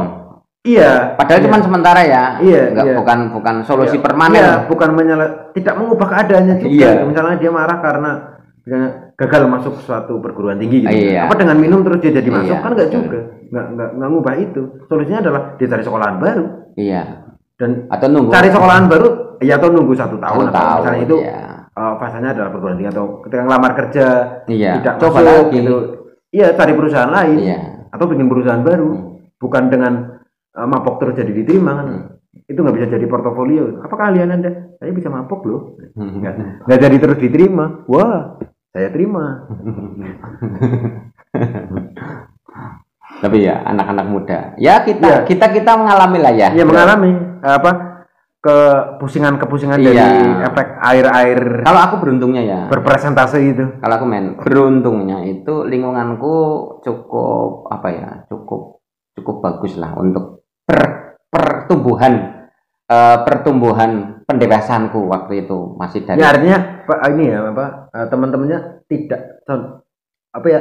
iya 0.61 1.13
padahal 1.13 1.39
iya. 1.39 1.45
cuma 1.45 1.57
sementara 1.59 2.01
ya 2.01 2.23
Iya, 2.39 2.61
Nggak- 2.71 2.85
iya. 2.85 2.95
bukan 2.95 3.19
bukan 3.31 3.55
solusi 3.63 3.97
Iya, 3.97 4.03
permanen 4.03 4.39
iya, 4.39 4.53
bukan 4.65 4.89
menyala 4.91 5.25
tidak 5.51 5.75
mengubah 5.75 6.07
keadaannya 6.09 6.55
juga 6.57 6.71
Iya. 6.71 7.03
misalnya 7.03 7.35
dia 7.35 7.51
marah 7.51 7.77
karena 7.79 8.11
misalnya 8.61 8.89
gagal 9.13 9.43
masuk 9.45 9.73
suatu 9.79 10.17
perguruan 10.17 10.57
tinggi 10.57 10.83
gitu 10.83 10.95
Iya. 11.11 11.27
apa 11.27 11.35
dengan 11.35 11.57
minum 11.57 11.79
terus 11.81 11.99
dia 11.99 12.11
jadi 12.13 12.29
masuk 12.29 12.49
Iya, 12.49 12.63
kan 12.63 12.71
nggak 12.71 12.87
betul. 12.87 13.01
juga 13.03 13.19
nggak 13.45 13.65
nggak 13.71 13.89
nggak 13.93 14.09
ngubah 14.09 14.35
itu 14.37 14.61
solusinya 14.85 15.19
adalah 15.21 15.41
dia 15.53 15.67
cari 15.69 15.83
sekolahan 15.83 16.15
baru 16.17 16.45
iya 16.75 17.03
dan 17.55 17.87
atau 17.87 18.07
nunggu 18.11 18.31
cari 18.35 18.51
sekolahan 18.51 18.85
baru 18.91 19.39
ya 19.39 19.55
atau 19.55 19.69
nunggu 19.71 19.93
satu 19.95 20.19
tahun 20.19 20.43
satu 20.43 20.51
atau 20.51 20.59
tahun 20.59 20.79
misalnya 20.83 21.01
itu 21.07 21.17
iya. 21.23 21.39
eh, 21.71 21.93
fasanya 21.99 22.29
adalah 22.35 22.49
perguruan 22.51 22.77
tinggi 22.79 22.91
atau 22.91 23.05
ketika 23.23 23.41
ngelamar 23.47 23.71
kerja 23.75 24.05
iya 24.51 24.71
tidak 24.79 24.95
coba 24.99 25.19
masuk 25.19 25.31
lagi. 25.31 25.55
gitu. 25.55 25.75
Iya 26.35 26.47
cari 26.51 26.73
perusahaan 26.75 27.11
lain 27.15 27.37
iya. 27.39 27.57
atau 27.95 28.05
bikin 28.11 28.27
perusahaan 28.27 28.63
baru. 28.63 28.91
Hmm. 28.91 29.13
bukan 29.35 29.63
dengan 29.67 29.93
eh, 30.55 30.67
mabok 30.67 30.95
terus 30.99 31.15
jadi 31.15 31.31
diterima 31.31 31.71
kan. 31.79 31.87
Hmm. 31.87 32.03
itu 32.35 32.59
nggak 32.59 32.75
bisa 32.75 32.87
jadi 32.99 33.07
portofolio. 33.07 33.79
Apa 33.79 33.95
kalian 33.95 34.35
anda? 34.35 34.51
Saya 34.75 34.91
bisa 34.91 35.07
mabok 35.07 35.47
loh. 35.47 35.61
Hmm. 35.95 36.19
nggak 36.19 36.67
nggak 36.67 36.79
jadi 36.83 36.97
terus 36.99 37.17
diterima. 37.23 37.87
Wah 37.87 38.35
saya 38.75 38.91
terima 38.91 39.47
tapi 43.23 43.47
ya 43.47 43.63
anak-anak 43.63 44.05
muda. 44.07 44.39
Ya 44.59 44.83
kita 44.83 45.23
kita 45.23 45.51
kita 45.51 45.71
mengalami 45.79 46.17
lah 46.19 46.33
ya. 46.35 46.49
Ya 46.51 46.63
mengalami 46.67 47.15
apa 47.41 47.95
kepusingan 48.45 49.41
kepusingan 49.41 49.81
dari 49.81 49.97
Iya. 49.97 50.45
efek 50.53 50.77
air 50.77 51.05
air 51.09 51.39
kalau 51.65 51.81
aku 51.81 51.95
beruntungnya 51.97 52.43
ya. 52.45 52.59
berpresentase 52.69 53.41
itu. 53.41 53.65
Kalau 53.81 53.93
aku 53.97 54.05
main 54.05 54.37
beruntungnya 54.37 55.25
itu 55.25 55.65
lingkunganku 55.65 56.33
cukup 56.85 57.65
apa 57.73 57.87
ya 57.89 58.09
cukup 58.29 58.85
cukup 59.17 59.35
bagus 59.41 59.81
lah 59.81 59.97
untuk 59.97 60.45
per, 60.61 61.17
pertumbuhan 61.33 62.45
eh, 62.85 63.17
pertumbuhan 63.25 64.21
pendewasanku 64.29 65.09
waktu 65.09 65.49
itu. 65.49 65.73
Masih 65.81 66.05
dari 66.05 66.21
ya 66.21 66.29
artinya 66.29 66.57
pak 66.85 66.99
ini 67.17 67.33
ya 67.33 67.49
apa 67.49 67.65
eh, 67.97 68.07
teman-temannya 68.13 68.59
tidak 68.85 69.21
apa 70.35 70.45
ya 70.45 70.59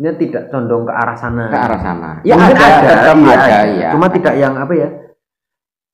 lingkungannya 0.00 0.12
tidak 0.16 0.42
condong 0.48 0.82
ke 0.88 0.92
arah 0.96 1.16
sana. 1.16 1.44
Ke 1.52 1.58
arah 1.60 1.80
sana. 1.80 2.10
Ya 2.24 2.34
Mungkin 2.40 2.56
ada, 2.56 2.80
tetap 2.80 3.16
iya, 3.20 3.36
ada 3.36 3.58
ya 3.68 3.88
cuma 3.92 4.06
tidak 4.08 4.34
yang 4.40 4.54
apa 4.56 4.72
ya? 4.72 4.88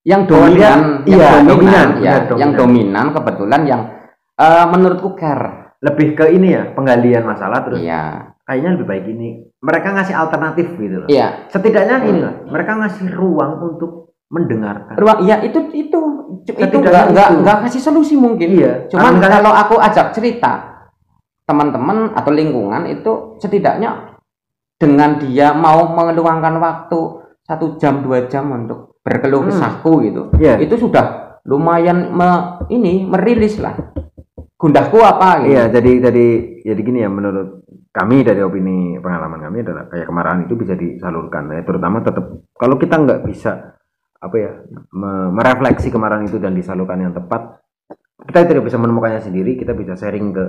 Yang 0.07 0.21
dia- 0.23 0.31
dominan 0.31 0.79
iya, 1.03 1.17
yang 1.19 1.43
dominan, 1.43 1.47
dominan, 1.51 1.89
ya 1.99 2.13
benar, 2.23 2.39
yang 2.39 2.53
dominan. 2.55 2.55
dominan 2.55 3.07
kebetulan 3.11 3.63
yang 3.67 3.83
eh, 4.39 4.67
menurutku 4.71 5.11
care. 5.19 5.75
Lebih 5.83 6.09
ke 6.17 6.25
ini 6.33 6.57
ya 6.57 6.73
penggalian 6.73 7.27
masalah 7.27 7.61
terus 7.67 7.83
iya. 7.85 8.33
kayaknya 8.47 8.79
lebih 8.79 8.87
baik 8.87 9.05
ini. 9.13 9.29
Mereka 9.61 9.89
ngasih 9.93 10.15
alternatif 10.17 10.67
gitu 10.79 11.05
loh. 11.05 11.09
Iya. 11.11 11.51
Setidaknya 11.51 12.01
ini 12.07 12.21
lah 12.23 12.35
mereka 12.47 12.79
ngasih 12.79 13.11
ruang 13.13 13.61
untuk 13.75 14.15
mendengarkan. 14.31 14.97
Ruang 14.97 15.19
iya 15.27 15.43
itu 15.43 15.59
itu 15.75 15.99
itu 16.47 16.77
enggak 16.81 17.13
enggak 17.13 17.29
enggak 17.35 17.57
kasih 17.69 17.83
solusi 17.83 18.15
mungkin. 18.17 18.47
Iya 18.57 18.73
Cuman 18.89 19.19
misalnya- 19.19 19.35
kalau 19.43 19.53
aku 19.53 19.75
ajak 19.83 20.15
cerita 20.17 20.76
teman-teman 21.47 22.13
atau 22.13 22.31
lingkungan 22.35 22.91
itu 22.91 23.39
setidaknya 23.39 24.19
dengan 24.77 25.17
dia 25.17 25.55
mau 25.55 25.95
mengeluangkan 25.95 26.59
waktu 26.59 26.99
satu 27.47 27.79
jam 27.79 28.03
dua 28.03 28.27
jam 28.27 28.51
untuk 28.51 28.99
berkeluh 29.01 29.47
Hmm. 29.47 29.51
kesahku 29.55 30.03
gitu, 30.03 30.23
Iya. 30.37 30.59
itu 30.59 30.75
sudah 30.77 31.39
lumayan 31.47 32.11
me- 32.11 32.67
ini 32.69 33.07
merilis 33.07 33.63
lah 33.63 33.79
gundahku 34.59 34.99
apa 34.99 35.47
gitu. 35.47 35.55
Iya, 35.55 35.71
jadi 35.71 35.93
jadi 36.11 36.27
jadi 36.67 36.81
gini 36.83 36.99
ya 37.07 37.11
menurut 37.13 37.63
kami 37.95 38.27
dari 38.27 38.43
opini 38.43 38.99
pengalaman 38.99 39.41
kami 39.41 39.63
adalah 39.63 39.87
kayak 39.87 40.11
kemarahan 40.11 40.45
itu 40.45 40.59
bisa 40.59 40.75
disalurkan 40.75 41.49
ya 41.49 41.63
terutama 41.63 42.03
tetap 42.03 42.25
kalau 42.53 42.77
kita 42.77 42.99
nggak 42.99 43.21
bisa 43.25 43.79
apa 44.17 44.37
ya 44.37 44.53
me- 44.91 45.31
merefleksi 45.31 45.89
kemarahan 45.89 46.27
itu 46.27 46.37
dan 46.37 46.53
disalurkan 46.53 46.99
yang 46.99 47.15
tepat 47.15 47.63
kita 48.27 48.43
tidak 48.43 48.67
bisa 48.67 48.77
menemukannya 48.77 49.23
sendiri 49.23 49.55
kita 49.55 49.73
bisa 49.73 49.95
sharing 49.95 50.35
ke 50.35 50.45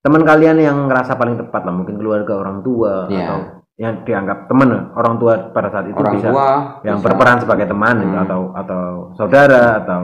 teman 0.00 0.22
kalian 0.22 0.56
yang 0.56 0.76
ngerasa 0.88 1.14
paling 1.14 1.36
tepat 1.36 1.62
lah 1.62 1.74
mungkin 1.74 1.96
keluarga 1.96 2.36
orang 2.36 2.60
tua 2.60 3.04
Iya. 3.06 3.24
atau 3.26 3.38
yang 3.76 4.04
dianggap 4.04 4.44
teman 4.44 4.92
orang 4.92 5.16
tua 5.16 5.32
pada 5.52 5.68
saat 5.68 5.88
itu 5.88 5.96
Orang 5.96 6.12
bisa 6.14 6.28
tua 6.28 6.48
yang 6.84 7.00
bisa. 7.00 7.04
berperan 7.08 7.36
sebagai 7.40 7.66
teman 7.66 7.94
gitu, 7.98 8.12
Hmm. 8.12 8.24
atau 8.24 8.40
atau 8.52 8.82
saudara 9.14 9.80
atau 9.80 10.00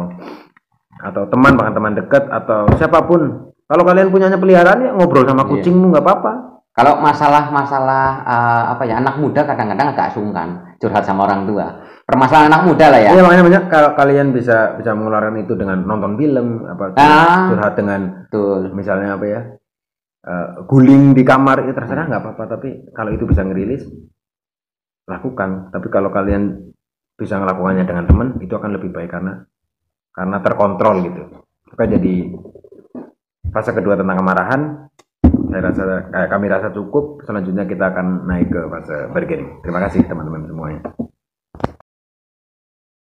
atau 0.97 1.23
teman 1.29 1.53
bahkan 1.55 1.75
teman 1.75 1.93
dekat 1.93 2.25
atau 2.27 2.65
siapa 2.75 3.05
pun 3.05 3.21
kalau 3.67 3.85
kalian 3.85 4.09
punyanya 4.09 4.37
peliharaan 4.37 4.81
ya 4.81 4.91
ngobrol 4.93 5.25
sama 5.25 5.45
Iya. 5.45 5.51
kucingmu 5.53 5.93
nggak 5.93 6.05
apa-apa 6.05 6.33
Kalau 6.77 7.01
masalah-masalah 7.01 8.05
eh, 8.23 8.65
apa 8.69 8.85
ya 8.85 9.01
anak 9.01 9.17
muda 9.17 9.41
kadang-kadang 9.43 9.97
agak 9.97 10.13
sungkan 10.13 10.61
curhat 10.77 11.09
sama 11.09 11.25
orang 11.25 11.49
tua. 11.49 11.73
Permasalahan 12.05 12.53
anak 12.53 12.69
muda 12.69 12.93
lah 12.93 13.01
ya. 13.01 13.11
ya 13.17 13.23
makanya 13.25 13.45
banyak 13.49 13.63
kalau 13.67 13.91
kalian 13.97 14.29
bisa 14.31 14.77
bisa 14.77 14.93
mengeluarkan 14.93 15.41
itu 15.41 15.57
dengan 15.57 15.81
nonton 15.83 16.21
film 16.21 16.69
apa 16.69 16.93
Ah. 16.95 17.49
curhat 17.49 17.75
dengan 17.75 18.29
Betul. 18.29 18.77
misalnya 18.77 19.17
apa 19.17 19.25
ya 19.25 19.41
eh, 20.27 20.49
guling 20.67 21.15
di 21.15 21.23
kamar 21.23 21.65
itu 21.65 21.73
terserah 21.73 22.11
nggak 22.11 22.23
apa-apa 22.23 22.45
tapi 22.59 22.91
kalau 22.91 23.15
itu 23.15 23.25
bisa 23.25 23.47
ngerilis 23.47 23.87
lakukan. 25.07 25.71
Tapi 25.71 25.87
kalau 25.89 26.11
kalian 26.11 26.75
bisa 27.17 27.39
melakukannya 27.41 27.87
dengan 27.87 28.05
teman 28.05 28.29
itu 28.43 28.53
akan 28.53 28.77
lebih 28.77 28.91
baik 28.93 29.11
karena 29.15 29.47
karena 30.13 30.37
terkontrol 30.43 30.97
gitu. 31.07 31.23
Maka 31.73 31.85
jadi 31.89 32.15
fase 33.55 33.71
kedua 33.73 33.97
tentang 33.97 34.21
kemarahan 34.21 34.63
saya 35.47 35.63
rasa 35.63 35.83
eh, 36.11 36.29
kami 36.29 36.47
rasa 36.51 36.69
cukup. 36.75 37.23
Selanjutnya 37.25 37.65
kita 37.65 37.95
akan 37.95 38.27
naik 38.29 38.51
ke 38.51 38.61
fase 38.69 38.97
bargaining 39.15 39.63
terima 39.63 39.81
kasih 39.87 40.05
teman-teman 40.05 40.45
semuanya 40.45 40.83